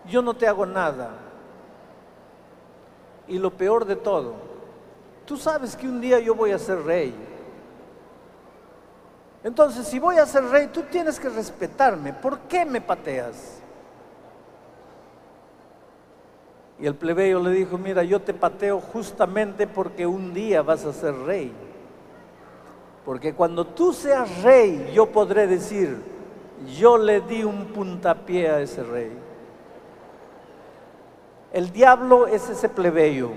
Yo 0.10 0.24
no 0.24 0.34
te 0.34 0.48
hago 0.48 0.66
nada. 0.66 1.12
Y 3.28 3.38
lo 3.38 3.52
peor 3.52 3.86
de 3.86 3.96
todo, 3.96 4.34
tú 5.26 5.38
sabes 5.38 5.76
que 5.76 5.88
un 5.88 6.02
día 6.02 6.20
yo 6.20 6.34
voy 6.34 6.52
a 6.52 6.58
ser 6.58 6.82
rey. 6.84 7.14
Entonces, 9.44 9.88
si 9.88 10.00
voy 10.00 10.18
a 10.18 10.26
ser 10.26 10.44
rey, 10.46 10.68
tú 10.68 10.84
tienes 10.84 11.20
que 11.20 11.30
respetarme. 11.30 12.14
¿Por 12.14 12.40
qué 12.42 12.66
me 12.66 12.82
pateas? 12.82 13.62
Y 16.80 16.86
el 16.86 16.96
plebeyo 16.96 17.40
le 17.40 17.52
dijo, 17.52 17.78
mira, 17.78 18.04
yo 18.04 18.22
te 18.22 18.34
pateo 18.34 18.80
justamente 18.80 19.68
porque 19.68 20.06
un 20.06 20.34
día 20.34 20.62
vas 20.62 20.86
a 20.86 20.94
ser 20.94 21.16
rey. 21.16 21.52
Porque 23.04 23.34
cuando 23.34 23.66
tú 23.66 23.94
seas 23.94 24.44
rey, 24.44 24.92
yo 24.94 25.08
podré 25.08 25.48
decir, 25.48 25.98
yo 26.78 26.98
le 26.98 27.22
di 27.22 27.44
un 27.44 27.68
puntapié 27.68 28.50
a 28.50 28.60
ese 28.60 28.84
rey. 28.84 29.12
El 31.54 31.72
diablo 31.72 32.28
es 32.28 32.50
ese 32.50 32.70
plebeyo. 32.70 33.32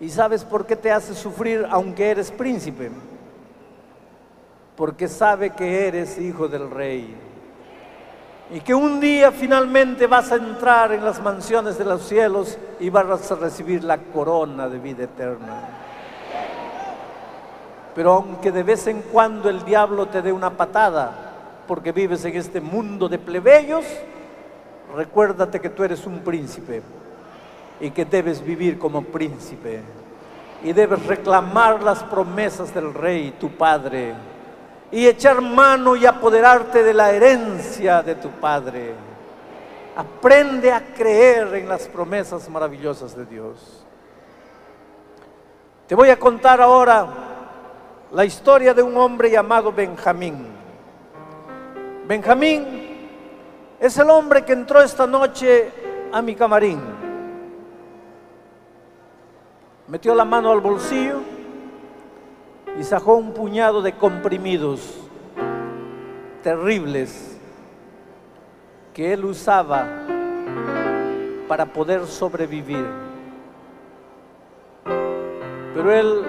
¿Y 0.00 0.10
sabes 0.10 0.44
por 0.44 0.66
qué 0.66 0.76
te 0.76 0.90
hace 0.90 1.14
sufrir 1.14 1.66
aunque 1.70 2.10
eres 2.10 2.30
príncipe? 2.30 2.90
Porque 4.78 5.08
sabe 5.08 5.50
que 5.50 5.88
eres 5.88 6.18
hijo 6.18 6.46
del 6.46 6.70
rey 6.70 7.12
y 8.52 8.60
que 8.60 8.72
un 8.72 9.00
día 9.00 9.32
finalmente 9.32 10.06
vas 10.06 10.30
a 10.30 10.36
entrar 10.36 10.92
en 10.92 11.04
las 11.04 11.20
mansiones 11.20 11.76
de 11.76 11.84
los 11.84 12.02
cielos 12.06 12.56
y 12.78 12.88
vas 12.88 13.32
a 13.32 13.34
recibir 13.34 13.82
la 13.82 13.98
corona 13.98 14.68
de 14.68 14.78
vida 14.78 15.02
eterna. 15.02 15.62
Pero 17.92 18.12
aunque 18.12 18.52
de 18.52 18.62
vez 18.62 18.86
en 18.86 19.02
cuando 19.02 19.50
el 19.50 19.64
diablo 19.64 20.06
te 20.06 20.22
dé 20.22 20.32
una 20.32 20.50
patada, 20.50 21.64
porque 21.66 21.90
vives 21.90 22.24
en 22.24 22.36
este 22.36 22.60
mundo 22.60 23.08
de 23.08 23.18
plebeyos, 23.18 23.84
recuérdate 24.94 25.60
que 25.60 25.70
tú 25.70 25.82
eres 25.82 26.06
un 26.06 26.20
príncipe 26.20 26.82
y 27.80 27.90
que 27.90 28.04
debes 28.04 28.40
vivir 28.40 28.78
como 28.78 29.02
príncipe 29.02 29.80
y 30.62 30.72
debes 30.72 31.04
reclamar 31.04 31.82
las 31.82 32.04
promesas 32.04 32.72
del 32.72 32.94
rey, 32.94 33.34
tu 33.40 33.50
padre 33.50 34.37
y 34.90 35.06
echar 35.06 35.40
mano 35.40 35.96
y 35.96 36.06
apoderarte 36.06 36.82
de 36.82 36.94
la 36.94 37.12
herencia 37.12 38.02
de 38.02 38.14
tu 38.14 38.30
Padre. 38.30 38.94
Aprende 39.96 40.72
a 40.72 40.94
creer 40.94 41.54
en 41.54 41.68
las 41.68 41.88
promesas 41.88 42.48
maravillosas 42.48 43.16
de 43.16 43.26
Dios. 43.26 43.84
Te 45.86 45.94
voy 45.94 46.10
a 46.10 46.18
contar 46.18 46.60
ahora 46.60 47.06
la 48.12 48.24
historia 48.24 48.72
de 48.72 48.82
un 48.82 48.96
hombre 48.96 49.30
llamado 49.30 49.72
Benjamín. 49.72 50.46
Benjamín 52.06 52.98
es 53.80 53.98
el 53.98 54.08
hombre 54.08 54.44
que 54.44 54.52
entró 54.52 54.80
esta 54.80 55.06
noche 55.06 55.70
a 56.12 56.22
mi 56.22 56.34
camarín. 56.34 56.80
Metió 59.88 60.14
la 60.14 60.24
mano 60.24 60.50
al 60.50 60.60
bolsillo 60.60 61.37
y 62.78 62.84
sacó 62.84 63.16
un 63.16 63.32
puñado 63.32 63.82
de 63.82 63.92
comprimidos 63.92 64.94
terribles 66.44 67.36
que 68.94 69.12
él 69.12 69.24
usaba 69.24 69.86
para 71.48 71.66
poder 71.66 72.06
sobrevivir. 72.06 72.86
Pero 75.74 75.92
él 75.92 76.22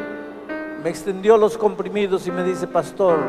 me 0.83 0.89
extendió 0.89 1.37
los 1.37 1.55
comprimidos 1.55 2.25
y 2.25 2.31
me 2.31 2.43
dice, 2.43 2.65
pastor, 2.65 3.19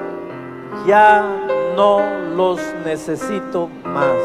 ya 0.86 1.46
no 1.76 2.00
los 2.34 2.58
necesito 2.86 3.68
más. 3.84 4.16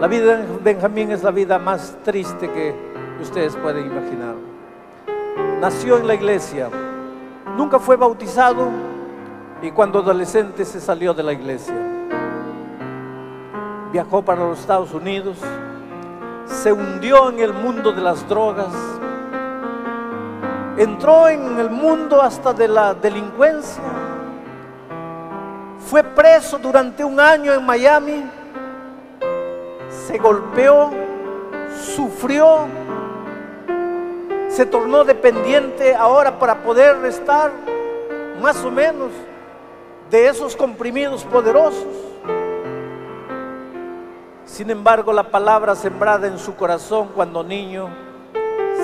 La 0.00 0.06
vida 0.08 0.38
de 0.38 0.46
Benjamín 0.62 1.10
es 1.10 1.22
la 1.22 1.30
vida 1.30 1.58
más 1.58 1.96
triste 2.04 2.50
que 2.50 2.74
ustedes 3.20 3.54
pueden 3.56 3.86
imaginar 3.86 4.53
nació 5.60 5.98
en 5.98 6.06
la 6.06 6.14
iglesia, 6.14 6.68
nunca 7.56 7.78
fue 7.78 7.96
bautizado 7.96 8.68
y 9.62 9.70
cuando 9.70 10.00
adolescente 10.00 10.64
se 10.64 10.80
salió 10.80 11.14
de 11.14 11.22
la 11.22 11.32
iglesia. 11.32 11.74
Viajó 13.92 14.22
para 14.22 14.44
los 14.44 14.60
Estados 14.60 14.92
Unidos, 14.92 15.38
se 16.46 16.72
hundió 16.72 17.30
en 17.30 17.38
el 17.38 17.52
mundo 17.52 17.92
de 17.92 18.02
las 18.02 18.28
drogas, 18.28 18.74
entró 20.76 21.28
en 21.28 21.58
el 21.58 21.70
mundo 21.70 22.20
hasta 22.20 22.52
de 22.52 22.68
la 22.68 22.92
delincuencia, 22.94 23.82
fue 25.78 26.02
preso 26.02 26.58
durante 26.58 27.04
un 27.04 27.20
año 27.20 27.52
en 27.52 27.64
Miami, 27.64 28.24
se 29.88 30.18
golpeó, 30.18 30.90
sufrió, 31.94 32.66
se 34.54 34.64
tornó 34.64 35.02
dependiente 35.02 35.96
ahora 35.96 36.38
para 36.38 36.62
poder 36.62 37.04
estar 37.06 37.50
más 38.40 38.64
o 38.64 38.70
menos 38.70 39.10
de 40.08 40.28
esos 40.28 40.54
comprimidos 40.54 41.24
poderosos. 41.24 41.88
Sin 44.44 44.70
embargo, 44.70 45.12
la 45.12 45.24
palabra 45.24 45.74
sembrada 45.74 46.28
en 46.28 46.38
su 46.38 46.54
corazón 46.54 47.08
cuando 47.16 47.42
niño 47.42 47.88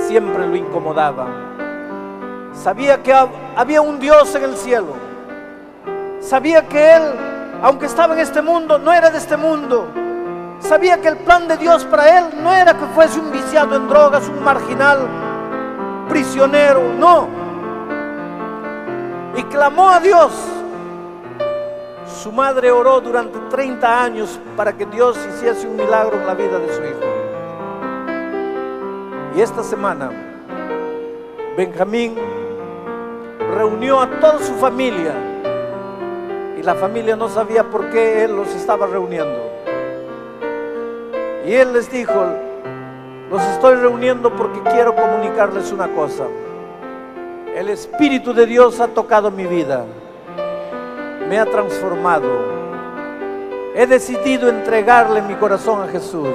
siempre 0.09 0.45
lo 0.49 0.57
incomodaba. 0.57 1.29
Sabía 2.53 3.01
que 3.01 3.15
había 3.55 3.81
un 3.81 4.01
Dios 4.01 4.35
en 4.35 4.43
el 4.43 4.57
cielo. 4.57 4.95
Sabía 6.19 6.67
que 6.67 6.97
Él, 6.97 7.03
aunque 7.63 7.87
estaba 7.87 8.15
en 8.15 8.21
este 8.21 8.43
mundo, 8.43 8.77
no 8.77 8.93
era 8.93 9.09
de 9.09 9.19
este 9.19 9.37
mundo. 9.37 9.87
Sabía 10.59 11.01
que 11.01 11.07
el 11.07 11.19
plan 11.19 11.47
de 11.47 11.57
Dios 11.57 11.85
para 11.85 12.19
Él 12.19 12.25
no 12.43 12.53
era 12.53 12.75
que 12.75 12.87
fuese 12.87 13.21
un 13.21 13.31
viciado 13.31 13.77
en 13.77 13.89
drogas, 13.89 14.29
un 14.29 14.43
marginal, 14.43 15.30
prisionero, 16.11 16.83
no. 16.99 17.29
Y 19.37 19.43
clamó 19.45 19.89
a 19.89 20.01
Dios. 20.01 20.33
Su 22.23 22.33
madre 22.33 22.71
oró 22.71 23.01
durante 23.01 23.39
30 23.49 24.03
años 24.03 24.39
para 24.57 24.77
que 24.77 24.85
Dios 24.85 25.17
hiciese 25.17 25.67
un 25.67 25.77
milagro 25.77 26.21
en 26.21 26.27
la 26.27 26.35
vida 26.35 26.59
de 26.59 26.75
su 26.75 26.83
hijo. 26.83 27.01
Y 29.37 29.41
esta 29.41 29.63
semana, 29.63 30.11
Benjamín 31.57 32.17
reunió 33.57 34.01
a 34.01 34.11
toda 34.21 34.39
su 34.41 34.55
familia 34.55 35.15
y 36.59 36.63
la 36.63 36.75
familia 36.75 37.17
no 37.17 37.29
sabía 37.29 37.65
por 37.65 37.89
qué 37.91 38.25
él 38.25 38.37
los 38.37 38.49
estaba 38.55 38.87
reuniendo. 38.87 39.41
Y 41.47 41.55
él 41.55 41.73
les 41.73 41.91
dijo, 41.91 42.50
los 43.31 43.43
estoy 43.43 43.77
reuniendo 43.77 44.35
porque 44.35 44.61
quiero 44.61 44.95
comunicarles 44.95 45.71
una 45.71 45.89
cosa. 45.95 46.25
El 47.55 47.69
Espíritu 47.69 48.35
de 48.35 48.45
Dios 48.45 48.81
ha 48.81 48.89
tocado 48.89 49.31
mi 49.31 49.47
vida. 49.47 49.85
Me 51.29 51.39
ha 51.39 51.47
transformado. 51.47 52.29
He 53.77 53.87
decidido 53.87 54.49
entregarle 54.49 55.23
mi 55.23 55.35
corazón 55.35 55.83
a 55.83 55.87
Jesús. 55.87 56.35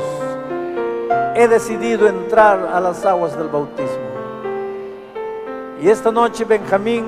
He 1.35 1.49
decidido 1.49 2.07
entrar 2.07 2.69
a 2.73 2.79
las 2.79 3.05
aguas 3.05 3.37
del 3.37 3.49
bautismo. 3.49 4.15
Y 5.81 5.89
esta 5.89 6.11
noche 6.11 6.45
Benjamín 6.45 7.05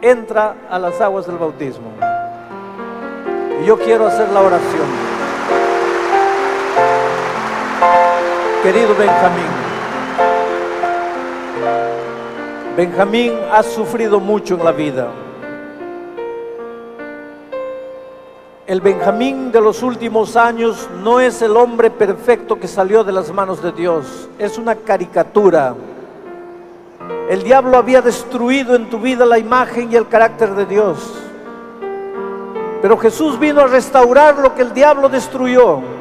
entra 0.00 0.54
a 0.70 0.78
las 0.78 1.00
aguas 1.00 1.26
del 1.26 1.36
bautismo. 1.36 1.90
Y 3.60 3.66
yo 3.66 3.76
quiero 3.76 4.06
hacer 4.06 4.28
la 4.28 4.40
oración. 4.40 5.13
Querido 8.64 8.94
Benjamín. 8.94 9.44
Benjamín 12.74 13.32
ha 13.52 13.62
sufrido 13.62 14.18
mucho 14.20 14.54
en 14.54 14.64
la 14.64 14.72
vida. 14.72 15.08
El 18.66 18.80
Benjamín 18.80 19.52
de 19.52 19.60
los 19.60 19.82
últimos 19.82 20.34
años 20.34 20.88
no 21.02 21.20
es 21.20 21.42
el 21.42 21.58
hombre 21.58 21.90
perfecto 21.90 22.58
que 22.58 22.66
salió 22.66 23.04
de 23.04 23.12
las 23.12 23.30
manos 23.30 23.62
de 23.62 23.70
Dios, 23.70 24.30
es 24.38 24.56
una 24.56 24.76
caricatura. 24.76 25.74
El 27.28 27.42
diablo 27.42 27.76
había 27.76 28.00
destruido 28.00 28.76
en 28.76 28.88
tu 28.88 28.98
vida 28.98 29.26
la 29.26 29.38
imagen 29.38 29.92
y 29.92 29.96
el 29.96 30.08
carácter 30.08 30.54
de 30.54 30.64
Dios. 30.64 31.12
Pero 32.80 32.96
Jesús 32.96 33.38
vino 33.38 33.60
a 33.60 33.66
restaurar 33.66 34.38
lo 34.38 34.54
que 34.54 34.62
el 34.62 34.72
diablo 34.72 35.10
destruyó. 35.10 35.93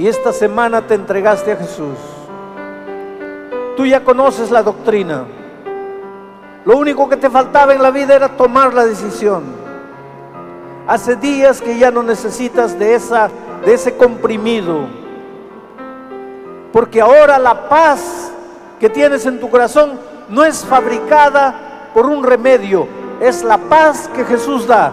Y 0.00 0.08
esta 0.08 0.32
semana 0.32 0.80
te 0.80 0.94
entregaste 0.94 1.52
a 1.52 1.56
Jesús. 1.56 1.98
Tú 3.76 3.84
ya 3.84 4.02
conoces 4.02 4.50
la 4.50 4.62
doctrina. 4.62 5.26
Lo 6.64 6.78
único 6.78 7.06
que 7.06 7.18
te 7.18 7.28
faltaba 7.28 7.74
en 7.74 7.82
la 7.82 7.90
vida 7.90 8.14
era 8.14 8.34
tomar 8.34 8.72
la 8.72 8.86
decisión. 8.86 9.42
Hace 10.86 11.16
días 11.16 11.60
que 11.60 11.76
ya 11.76 11.90
no 11.90 12.02
necesitas 12.02 12.78
de, 12.78 12.94
esa, 12.94 13.28
de 13.62 13.74
ese 13.74 13.94
comprimido. 13.94 14.86
Porque 16.72 17.02
ahora 17.02 17.38
la 17.38 17.68
paz 17.68 18.32
que 18.80 18.88
tienes 18.88 19.26
en 19.26 19.38
tu 19.38 19.50
corazón 19.50 20.00
no 20.30 20.46
es 20.46 20.64
fabricada 20.64 21.90
por 21.92 22.06
un 22.06 22.24
remedio, 22.24 22.88
es 23.20 23.44
la 23.44 23.58
paz 23.58 24.08
que 24.16 24.24
Jesús 24.24 24.66
da. 24.66 24.92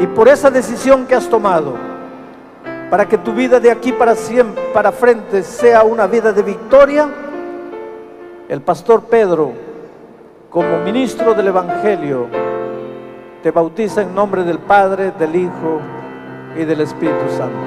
Y 0.00 0.06
por 0.06 0.26
esa 0.26 0.50
decisión 0.50 1.04
que 1.04 1.14
has 1.14 1.28
tomado, 1.28 1.87
para 2.90 3.06
que 3.06 3.18
tu 3.18 3.32
vida 3.32 3.60
de 3.60 3.70
aquí 3.70 3.92
para 3.92 4.14
siempre, 4.14 4.62
para 4.72 4.92
frente, 4.92 5.42
sea 5.42 5.82
una 5.82 6.06
vida 6.06 6.32
de 6.32 6.42
victoria, 6.42 7.08
el 8.48 8.62
pastor 8.62 9.04
Pedro, 9.04 9.52
como 10.48 10.78
ministro 10.78 11.34
del 11.34 11.48
Evangelio, 11.48 12.26
te 13.42 13.50
bautiza 13.50 14.02
en 14.02 14.14
nombre 14.14 14.42
del 14.42 14.58
Padre, 14.58 15.12
del 15.18 15.36
Hijo 15.36 15.80
y 16.56 16.64
del 16.64 16.80
Espíritu 16.80 17.28
Santo. 17.36 17.58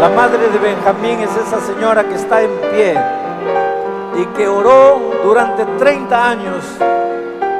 La 0.00 0.08
madre 0.10 0.48
de 0.48 0.58
Benjamín 0.58 1.20
es 1.20 1.36
esa 1.36 1.60
señora 1.60 2.04
que 2.04 2.14
está 2.14 2.42
en 2.42 2.50
pie 2.72 3.27
y 4.18 4.26
que 4.36 4.48
oró 4.48 5.12
durante 5.22 5.64
30 5.64 6.28
años 6.28 6.64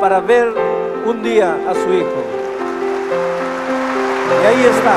para 0.00 0.18
ver 0.18 0.52
un 1.06 1.22
día 1.22 1.56
a 1.68 1.72
su 1.72 1.92
hijo. 1.94 2.22
Y 4.42 4.46
ahí 4.46 4.64
está. 4.64 4.92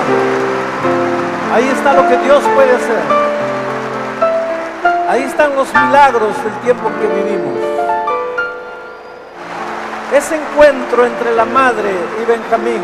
Ahí 1.53 1.68
está 1.68 1.93
lo 1.93 2.07
que 2.07 2.18
Dios 2.18 2.43
puede 2.55 2.76
hacer. 2.76 3.01
Ahí 5.07 5.24
están 5.24 5.55
los 5.55 5.68
milagros 5.72 6.43
del 6.43 6.53
tiempo 6.64 6.89
que 6.99 7.07
vivimos. 7.07 7.59
Ese 10.14 10.38
encuentro 10.38 11.05
entre 11.05 11.36
la 11.36 11.45
madre 11.45 11.91
y 12.22 12.26
Benjamín. 12.26 12.82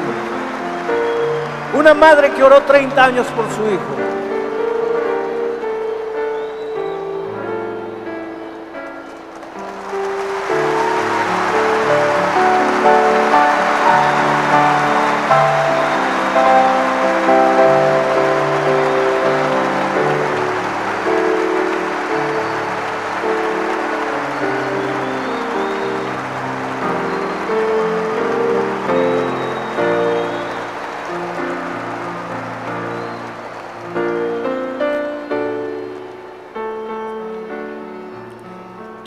Una 1.74 1.96
madre 1.96 2.32
que 2.32 2.44
oró 2.44 2.62
30 2.62 3.04
años 3.04 3.26
por 3.28 3.46
su 3.50 3.74
hijo. 3.74 4.17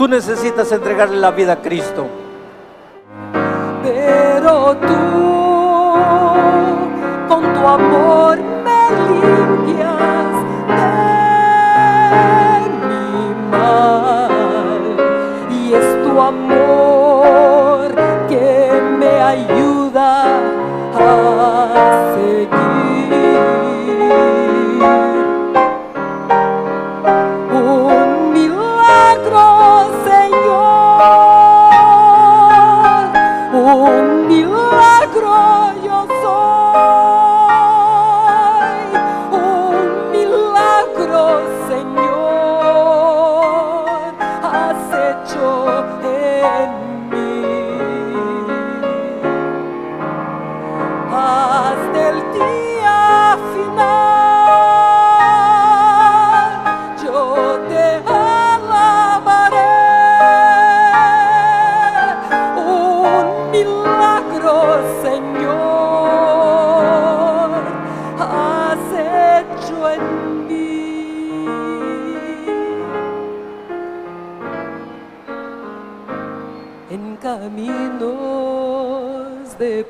Tú 0.00 0.08
necesitas 0.08 0.72
entregarle 0.72 1.20
la 1.20 1.30
vida 1.30 1.52
a 1.52 1.60
Cristo. 1.60 2.06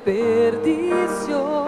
perdición. 0.05 1.60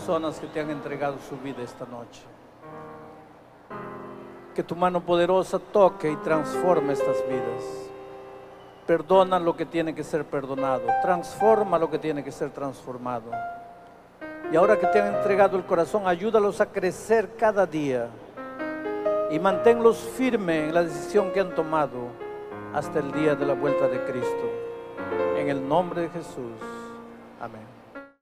Personas 0.00 0.38
que 0.38 0.46
te 0.46 0.60
han 0.60 0.70
entregado 0.70 1.16
su 1.28 1.36
vida 1.36 1.62
esta 1.62 1.84
noche. 1.84 2.22
Que 4.54 4.62
tu 4.62 4.74
mano 4.74 5.02
poderosa 5.02 5.58
toque 5.58 6.10
y 6.10 6.16
transforme 6.16 6.94
estas 6.94 7.22
vidas. 7.28 7.90
Perdona 8.86 9.38
lo 9.38 9.54
que 9.54 9.66
tiene 9.66 9.94
que 9.94 10.02
ser 10.02 10.24
perdonado. 10.24 10.84
Transforma 11.02 11.78
lo 11.78 11.90
que 11.90 11.98
tiene 11.98 12.24
que 12.24 12.32
ser 12.32 12.48
transformado. 12.50 13.30
Y 14.50 14.56
ahora 14.56 14.78
que 14.78 14.86
te 14.86 15.02
han 15.02 15.16
entregado 15.16 15.58
el 15.58 15.64
corazón, 15.64 16.08
ayúdalos 16.08 16.62
a 16.62 16.66
crecer 16.66 17.36
cada 17.36 17.66
día. 17.66 18.08
Y 19.30 19.38
manténlos 19.38 19.98
firmes 19.98 20.68
en 20.68 20.74
la 20.74 20.82
decisión 20.82 21.30
que 21.30 21.40
han 21.40 21.54
tomado 21.54 22.08
hasta 22.72 23.00
el 23.00 23.12
día 23.12 23.34
de 23.34 23.44
la 23.44 23.52
vuelta 23.52 23.86
de 23.86 24.02
Cristo. 24.04 24.48
En 25.36 25.50
el 25.50 25.68
nombre 25.68 26.02
de 26.02 26.08
Jesús. 26.08 26.56
Amén. 27.38 27.79